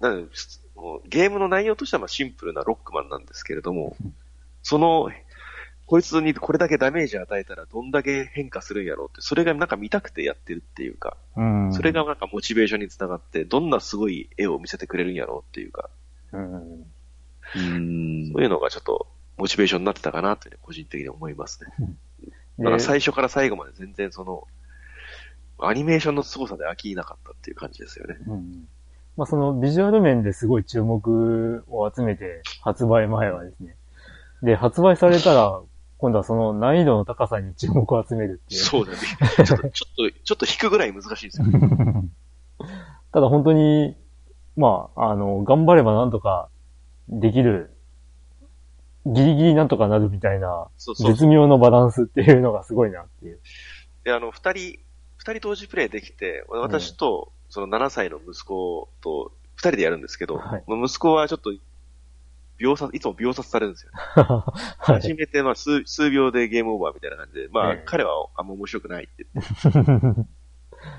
[0.00, 0.30] なんでもう
[1.06, 3.96] ゲームの内容としてはまあシンプルなロックマンなんですけれども、
[4.62, 5.10] その
[5.86, 11.72] こいつにこれだけダメージ与えたらどんだけ変化するんやろうって、それがなんか見たくてやってるっていうか、うん。
[11.72, 15.88] それがなんかモチベーションにつながって、どんなすごい絵を見せてくれるんやろうっていうか、
[16.32, 16.42] うん。
[16.42, 19.06] うんそういうのがちょっと
[19.36, 21.70] モチベーションになってたかなって、個人的に思いますね。
[22.58, 24.48] だからで最初から最後まで全然その、
[25.60, 28.16] アニメーションの凄さで飽きなかったっていう感じですよね。
[28.26, 28.68] うん。
[29.16, 33.76] まあそのビジュアル面ですごい注目を集めて発売前はですね。
[34.42, 35.60] で、発売されたら、
[35.98, 38.60] 今度はその難易度の高さに注目を集めるっていう。
[38.60, 38.98] そうだね。
[39.44, 41.46] ちょっと、ちょっと、ちょっと引くぐらい難しいですよ。
[43.12, 43.96] ただ本当に、
[44.56, 46.50] まあ、あの、頑張ればなんとか
[47.08, 47.70] できる、
[49.06, 53.40] ギリギリなんとかなるみたいな、そうそう絶妙のバランスっていうのがすごいなっていう。
[54.04, 54.78] で、あの、二人、
[55.16, 61.52] 二人同時プレイできて、私と、その7歳の息子と二人でやるんですけど、はいまあ息子はちょっと、
[62.58, 63.92] 秒殺、いつも秒殺されるんですよ。
[64.16, 65.14] は初い。
[65.14, 70.26] めてまあ数数秒でゲームオーバーみたいな感じで、まあ、ええ彼はあんま面白くないって言って。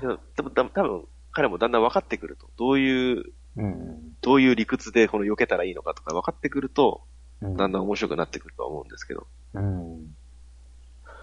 [0.00, 4.14] でも多分、多分彼もだんだん分かってくると、どういう、うん。
[4.20, 7.02] どういう理屈でこの避けたらいいのかとか分かってくると、
[7.40, 9.28] うんだんだん面白くなってくるとは思うんですけど。
[9.54, 10.16] うん。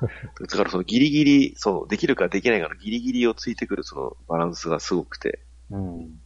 [0.50, 5.40] だからそのギリギリ、そう、できるかできないかのギリギリをついてくるそのバランスがすごくて、
[5.72, 6.20] うん。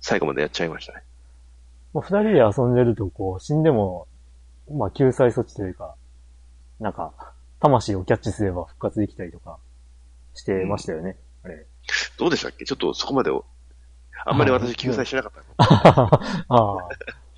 [0.00, 1.02] 最後までやっちゃいましたね。
[1.94, 4.06] まあ、二人で遊んでると、こう、死んでも、
[4.70, 5.94] まあ、救済措置というか、
[6.80, 7.12] なんか、
[7.60, 9.58] 魂をキャッチすれば復活できたりとか、
[10.34, 11.66] してましたよね、あれ。
[12.18, 12.64] どうでしたっけ？
[12.64, 13.44] ちょっとそこまでを、
[14.24, 16.10] あんまり私救済しなかったの。
[16.48, 16.88] ああ、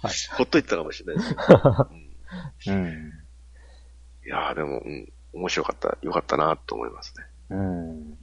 [0.37, 1.89] ほっといてたかもしれないですけど。
[2.67, 3.13] うんうん。
[4.29, 7.25] いやーでも、うん、面白かった、よかったなと思いますね。
[7.49, 8.19] うん。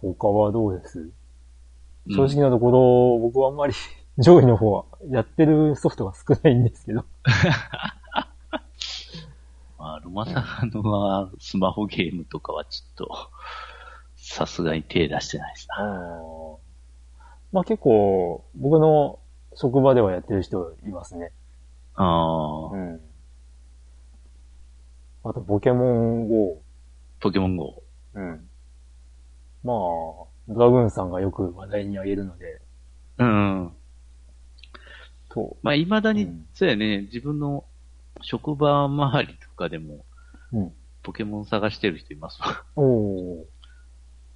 [0.00, 0.98] 他はどうです？
[0.98, 1.12] うん
[2.08, 3.74] 正直なところ、僕はあんまり
[4.18, 7.04] 上位の方はやってるソフトが少ないんですけど。
[9.78, 13.30] まあ、ロマサガのはスマホゲームとかはちょっと、
[14.16, 16.58] さすがに手出してないですな。
[17.52, 19.20] まあ結構、僕の
[19.54, 21.30] 職場ではやってる人いますね。
[21.94, 23.00] ああ、ん。
[25.28, 26.62] あと、ポケモン GO。
[27.20, 27.82] ポケモン GO。
[28.14, 28.48] うん。
[29.64, 29.76] まあ、
[30.48, 32.62] ドラグーンさんがよく話題に挙げるので、
[33.18, 33.72] うん。
[35.30, 37.64] と、まあ、未だに、うんそうやね、自分の
[38.20, 40.04] 職場周りとかでも、
[40.52, 40.72] うん。
[41.02, 42.64] ポケモン探してる人いますわ。
[42.76, 43.44] おー。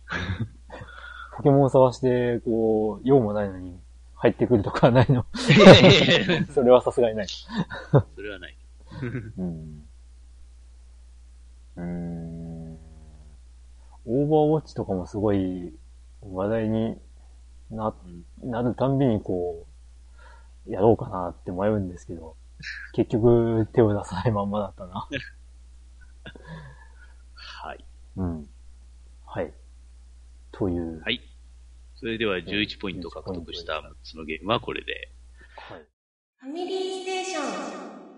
[1.36, 3.78] ポケモンを探して、こう、用もないのに
[4.14, 5.24] 入ってくるとかはないの？
[6.53, 7.26] それはさすがにない。
[7.28, 8.57] それはない。
[9.38, 9.86] うん。
[11.81, 12.78] うーん。
[14.07, 15.72] オーバーウォッチとかもすごい
[16.22, 16.97] 話題に
[17.70, 17.95] な、
[18.43, 19.66] なるたんびにこ
[20.66, 22.37] う、やろうかなって迷うんですけど、
[22.95, 25.09] 結局手を出さないまんまだったな。
[27.35, 27.85] はい。
[28.16, 28.49] うん。
[29.24, 29.53] はい。
[30.53, 31.01] という。
[31.03, 31.20] はい。
[31.97, 35.12] それでは11ポイント獲得した6つのゲームはこれで。
[35.57, 35.83] はい。
[36.39, 38.09] ファミリーステーション。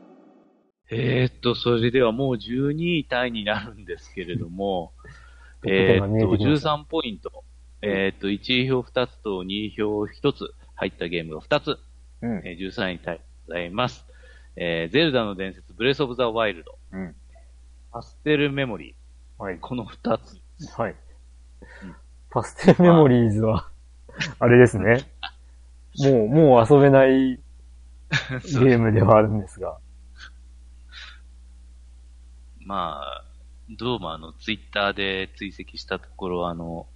[0.94, 4.92] えー、っと、それではもう12位タイになるんですけれども、
[5.62, 7.44] トップ10えっと、てきました13ポイント。
[7.80, 11.78] えーっと、1位票2つと2位票1つ入ったゲームが2つ。
[12.20, 12.42] うん。
[12.44, 14.04] えー13位タイでございます。
[14.56, 17.14] えーゼルダの伝説、ブレスオブザワイルド、うん。
[17.90, 18.94] パステルメモリ
[19.38, 19.60] はいー、。
[19.60, 20.42] この2つ。
[20.76, 20.94] はい
[21.82, 21.96] うん。
[22.28, 23.70] パステルメモリーズは、
[24.38, 25.06] あれですね。
[25.98, 27.40] もう、もう遊べない
[28.44, 29.78] ゲームではあるんですが。
[32.66, 33.24] まあ、
[33.78, 36.86] どうもあの、ツイッターで追跡したところ、あの、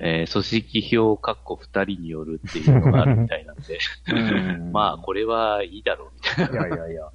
[0.00, 3.78] えー組織票括弧二人によるっていうのがあるみたいなんで、
[4.72, 6.66] まあ、これはいいだろうみたいな。
[6.68, 7.08] いやいやいや。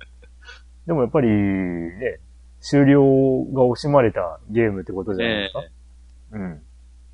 [0.86, 2.20] でもやっぱり、ね、
[2.60, 3.02] 終了
[3.54, 5.62] が惜しまれたゲームってことじゃないですか？
[5.64, 5.70] え
[6.32, 6.62] うん。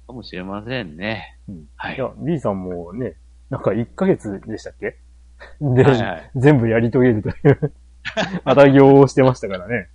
[0.07, 1.37] かもしれませんね。
[1.47, 1.95] うんはい。
[1.95, 3.15] いや、B さんもね、
[3.51, 4.97] なんか1ヶ月でしたっけ？
[5.61, 7.73] で、はいはい全部やり遂げるという、
[8.43, 9.89] あ た行をしてましたからね。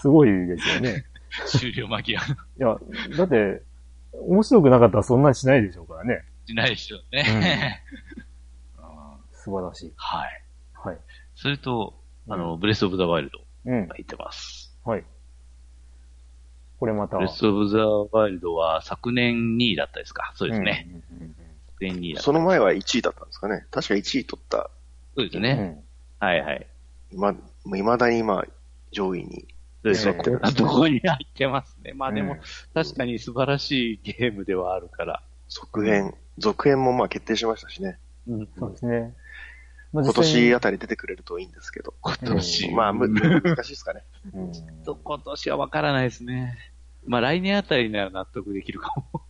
[0.00, 1.04] すごいですよね。
[1.46, 2.24] 終了間際い
[2.58, 2.76] や、
[3.16, 3.62] だって、
[4.12, 6.24] 面白くなかったらそんなにしないでしょうからね。
[6.46, 7.82] しないでしょうね。
[7.86, 8.02] うん
[9.32, 9.92] 素晴らしい。
[9.96, 10.42] はい。
[10.74, 10.98] はい。
[11.34, 11.94] それと、
[12.28, 13.88] あの、ブレスオブザワイルドうん。
[13.88, 14.78] が入ってます。
[14.84, 15.04] はい。
[16.78, 17.16] これまた。
[17.16, 20.86] ブレスオブザワイルドは昨年2位だったですかそうですね。
[21.10, 21.34] うんうんうん
[21.66, 22.22] 昨年2位だった。
[22.22, 23.66] その前は1位だったんですかね。
[23.72, 24.70] 確か1位取った、
[25.16, 25.82] そうですね。
[26.20, 26.24] うん。
[26.24, 26.66] はいはい。
[27.10, 28.44] 今、もう未だに今、
[28.92, 29.48] 上位に。
[29.82, 30.12] そうですね。
[30.24, 31.92] そうですねどこに入ってますね。
[31.94, 32.40] まあでも、うん
[32.74, 35.22] 確かに素晴らしいゲームではあるから。
[35.48, 37.98] 続編、続編もまあ決定しましたしね。
[38.28, 39.14] うんそうですね。
[39.92, 41.94] まあ今年あたり出てくれるといいんですけど。
[42.00, 42.70] 今年。
[42.72, 44.04] まあ、む難しいですかね。
[44.32, 46.56] うんちょっと今年はわからないですね。
[47.04, 49.22] まあ来年あたりなら納得できるかも。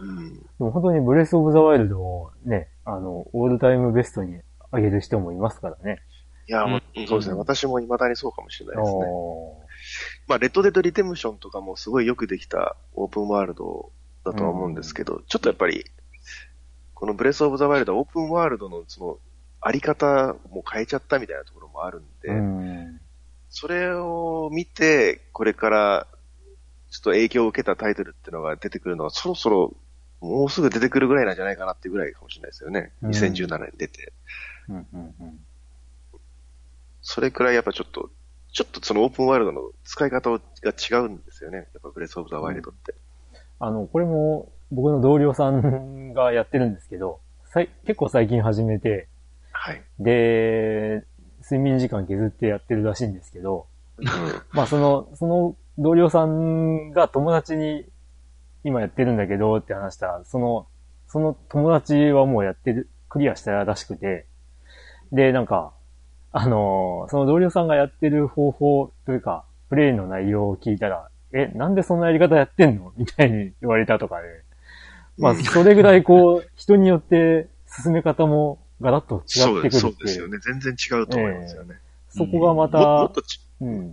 [0.00, 0.34] うん。
[0.34, 4.40] でも本当にブレスオブザワイルドをね、あの、オールタイムベストに
[4.72, 6.00] 上げる人もいますからね。
[6.48, 7.36] いや、もううんそうですね。
[7.36, 9.04] 私も未だにそうかもしれないですね。
[10.26, 13.92] お まあ、レッドデッドリテムションとかもすごいよくできたオープンワールド
[14.24, 15.84] だとは思うんですけど、ちょっとやっぱり、
[16.94, 19.18] このブレスオブザワイルドはオープンワールドのその、
[19.60, 23.00] あり方も変えちゃったみたいなところもあるんで、うん。
[23.48, 26.06] それを見て、これから、
[26.90, 29.74] ちょっと影響を受けたタイトルっていうのが出てくるのが、そろそろ、
[30.20, 32.92] もうすぐ出てくるぐらいなんじゃないかなっていうぐらいかもしれないですよね。
[33.02, 34.12] うん2017年に出て。
[34.68, 35.40] うんうんうん
[37.06, 38.08] それくらいやっぱちょっと、
[38.54, 41.56] ちょっとそのオープンワールドの使い方が違うんですよね。
[41.58, 42.94] やっぱブレスオブザワイルドって。
[43.58, 49.08] あの、これも僕の同僚さんがやってるんですけど、さい結構最近始めて、
[49.50, 49.82] はい。
[49.98, 51.04] で、
[51.42, 53.66] 睡眠時間削ってやってるらしいんですけど、
[53.98, 54.06] うん
[54.52, 57.84] まあその、その同僚さんが友達に
[58.62, 60.68] 今やってるんだけどって話したら、その、
[61.08, 64.26] その友達はもうやってる、クリアしたらしくて、
[65.10, 65.72] で、なんか、
[66.36, 74.28] あのーその同僚さんがやってる方法というか、プレイの内容を聞いたら、え、なんでそんなやり方やってんのみたいに言われたとかで、
[75.16, 77.46] まあ、うんそれぐらいこう、人によって
[77.82, 80.38] 進め方もガラッと違ってくるっそうですてよね。
[80.38, 81.76] 全然違うと思いますよね。
[82.08, 83.88] そこがまももたっ、とち、うん。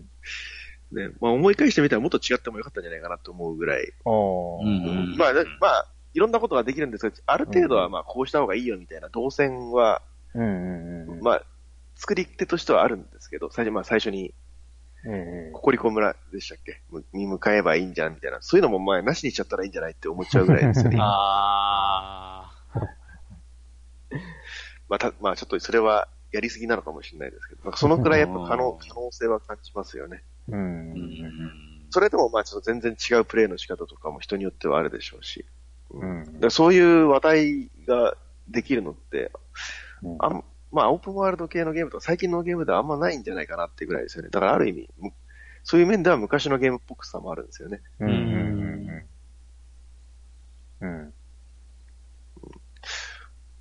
[0.92, 3.92] ね、まあ思い返してみたらもっと違ってもよかったんじゃないかなと思うぐらい。
[4.06, 10.02] あーうんまあ、ねまあ、いろんなことができるんですが、ある程度はまあこうした方がいいよみたいな動線は、
[10.34, 11.22] うんうんうん。
[11.22, 11.44] まあ、
[12.02, 14.34] 作り手としてはあるんですけど、最初、まあ最初に、
[15.06, 16.82] ええココリコ村でしたっけ？
[16.90, 18.40] むに向かえばいいんじゃんみたいな。
[18.42, 20.98] そういうのもまあ、なしにしちゃったらいいんじゃないって思っちゃうぐらいですよね。
[21.00, 22.52] あ
[24.90, 30.24] まあ、た、まあちょっとそれはやりすぎなのかもしれないですけど、なんかそのくらいやっぱ可能、可能性は感じますよね。
[30.50, 30.58] う。
[30.58, 35.46] んんそれでもまあちょっと全然違うプレイの仕方とかも人によってはあるでしょうし。
[35.92, 38.16] うんそういう話題が
[38.48, 39.32] できるのって、
[40.02, 44.30] うんあんまあオープンワールド系のゲームとか最近のゲームではあんまないんじゃないかなっていうぐらいですよね。
[44.30, 45.12] だからある意味、む
[45.64, 47.82] そういう面では昔のゲームっぽくさもあるんですよね。
[48.00, 49.06] うんうんうん
[50.82, 51.14] うん。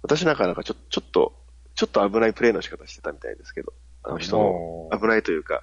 [0.03, 1.35] 私なんかなんかちょちょっと、
[1.75, 5.63] ちょっと危ないプレイの仕方してたみたいですけど、あの人の危ないというか、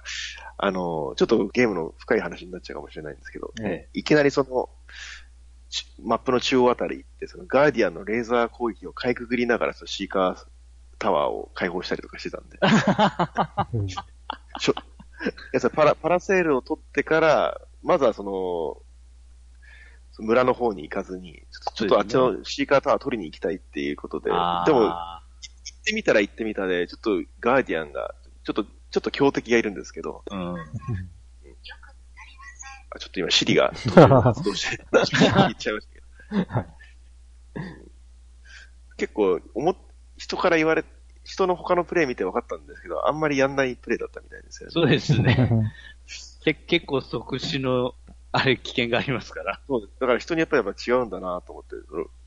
[0.56, 4.70] あの、ちょっとゲームの深い話になっちゃうかもしれないんですけど、えいきなりその、
[5.68, 10.46] ちマップの中央あたり行って、そのガーディアンのレーザー攻撃をかいくぐりながら、そのシーカー
[10.98, 12.58] タワーを開放したりとかしてたんで。
[14.68, 14.72] ょ
[15.22, 18.82] いやパラ、パラセールを取ってから、まずはその、
[20.12, 25.20] その村の方に行かずに、ちょっとちょっとあっちのシーカータワー取りに行きたいっていうことで、でも、行
[25.80, 30.54] ってみたら行ってみたで、ちょっとガーディアンが、ちょっと、ちょっと強敵がいるんですけど、うん。
[32.90, 36.64] あちょっと今、シリが途中で発動して、言っちゃいましたけど。
[38.96, 39.76] 結構、思っ、
[40.18, 40.84] 人から言われ、
[41.24, 44.72] 人の他のプレイ見て分かったんですけど、あんまりやんないプレイだったみたいですよね。
[44.72, 45.72] そうですね。
[46.44, 47.94] け結構即死の、
[48.32, 49.60] あれ、危険がありますから。
[49.66, 50.00] そうです。
[50.00, 51.76] だから人にやっぱりやっぱ違うんだなと思って、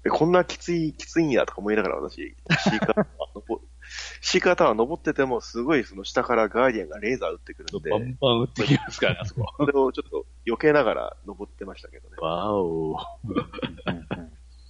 [0.05, 3.61] え、こんなきつい、きついんやとか思いながら私、シーカータワー登、
[4.21, 9.45] シーカータワー登ってても、すごいその下からガーディアンがレーザー撃ってくるんで、バンバン撃ってきますから、あそこ。
[9.57, 12.15] それをちょっと避けながら登ってましたけどね。
[12.19, 12.97] わお。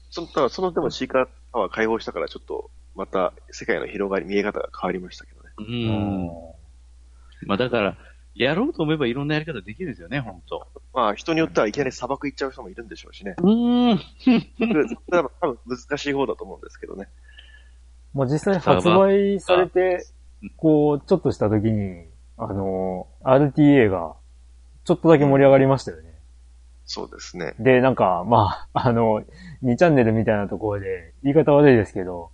[0.10, 5.50] その、ただそのでもシーカータワー開放したからちょっと、また世界の広がり、見え方が変わりましたけどね。
[5.58, 5.64] う。
[5.64, 6.30] うんん
[7.48, 7.98] まあだから、
[8.36, 13.36] やろうと思えばいろんなやり方できるんですよね、本当まあ人によってはいきなり砂漠行っちゃう人もいるんでしょうしね。
[13.38, 13.98] うん。
[13.98, 17.08] それそれは多分難しい方だと思うんですけどね。
[18.14, 20.06] もう実際発売されて、
[20.58, 22.06] こう、ちょっとした時に、
[22.38, 24.16] あの、RTA が、
[24.84, 26.12] ちょっとだけ盛り上がりましたよね。
[26.86, 27.54] そうですね。
[27.60, 29.24] で、なんか、まあ、あの、
[29.64, 32.32] 2チャンネルみたいなところで、言い方悪いですけど、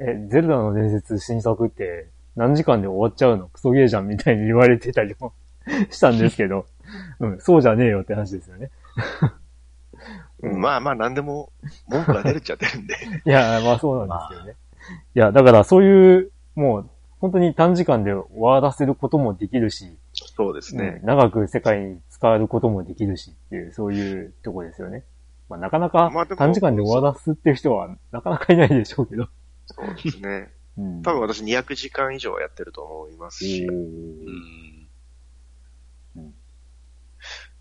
[0.00, 3.48] え、ゼルダの伝説新作って何時間で終わっちゃうの？
[3.48, 5.32] クソゲーじゃんみたいに言われてたりも
[5.90, 6.66] したんですけど、
[7.20, 8.70] うん、そうじゃねえよって話ですよね。
[10.42, 11.52] うん、まあまあ何でも
[11.88, 12.94] 文句が出るっちゃ出るんで。
[13.24, 14.56] いや、まあそうなんですよね。
[15.14, 16.90] いや、だからそういう、もう、
[17.20, 21.06] 本当に短時間で終わらせることもできるし、そうですねうん。
[21.06, 25.04] 長く世界に使えることもできるしっていう、そういうとこですよね。
[25.50, 29.28] まあなかなか短時間で終わらすっていう人はなかなかいないでしょうけど。
[29.74, 30.52] そうですね。
[30.76, 34.88] うん多分私200時間以上はやってると思いますし、うん。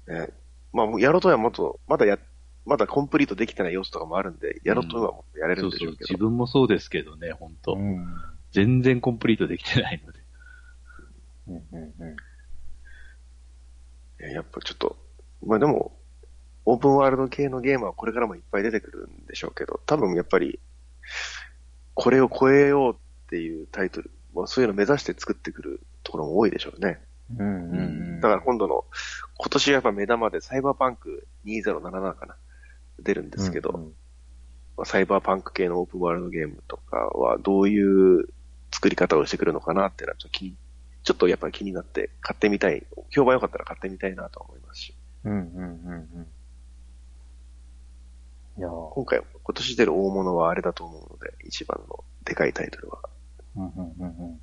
[0.07, 0.29] ね、
[0.73, 2.17] まあやろうとはもっと、まだや、
[2.65, 5.91] まだコンプリートできてない要素とかもあるんで、やろうとはもっとやれるそうそうう。
[5.91, 6.17] んでしょけど。
[6.17, 8.07] 自分もそうですけどね、本当うん
[8.51, 10.19] 全然コンプリートできてないので。
[11.47, 12.15] うんうんうん。
[14.21, 14.97] いややっぱちょっと、
[15.45, 15.97] まあでも、
[16.65, 20.59] オープンワールド系のゲームはこれからもいっぱい出てくるんでしょうけど、多分やっぱり、
[22.01, 22.95] これを超えようっ
[23.29, 27.01] ていうタイトル、まあ、そういうのを目指して作ってくるところも多いでしょうね。
[27.37, 28.21] うんうんうん。
[28.21, 28.85] だから今度の、
[29.37, 32.37] 今年はやっぱ目玉でサイバーパンク2077かな、
[32.99, 33.93] 出るんですけど、うんうん
[34.77, 38.29] まあサイバーパンク系のオープンワールドゲームとかはどういう
[38.71, 40.55] 作り方をしてくるのかなっていうのはちょっと気に
[41.03, 42.85] ちょっとやっぱり気になって買ってみたい。
[43.09, 44.95] 評判良かったら買ってみたいなと思いますし。
[45.25, 46.27] うんうんうんうん。
[48.59, 52.99] いやー今回、今年出る大物はあれだと思うので、一番のでかいタイトルは。
[53.55, 54.39] うんうんうん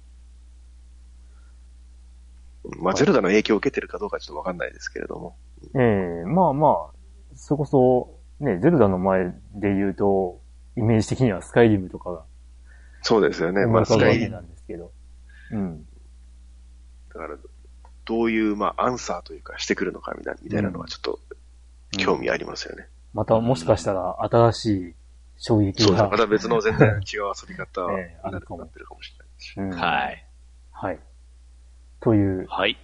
[2.65, 2.83] うん。
[2.83, 5.37] まあ、ゼルダの影響を受けてるかどうかちょっとわかんないですけれども。
[5.75, 6.97] ええまあまあ、
[7.35, 10.41] それこそ、ね、ゼルダの前で言うと、
[10.77, 12.25] イメージ的にはスカイリムとかが
[13.03, 13.67] そうですよね。
[13.67, 14.93] まあ、スカイリぶわけなんですけど。
[15.53, 15.87] うん。
[17.13, 17.37] だから、
[18.07, 21.21] どういう、まあ、アンサーというかしてくるのかみたいなみたいなのはちょっと
[21.99, 22.89] 興味ありますよね。
[23.17, 24.95] またもしかしたら新しい
[25.39, 26.03] 衝撃そうです。
[26.03, 26.11] が。
[26.11, 26.99] また別の全然違う
[27.35, 29.57] 遊び方に ええあるかもなってるかもしれないし。
[29.57, 30.27] うんはい。
[30.71, 30.99] はい。
[32.01, 32.47] という。
[32.47, 32.77] はい。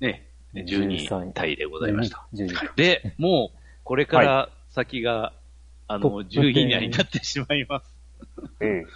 [0.00, 2.26] ね、12タイでございました。
[2.32, 2.76] 12位。
[2.76, 5.34] で、もう、これから先が、
[5.86, 7.94] あの、トップ10 10位になってしまいます。
[8.60, 8.86] ええ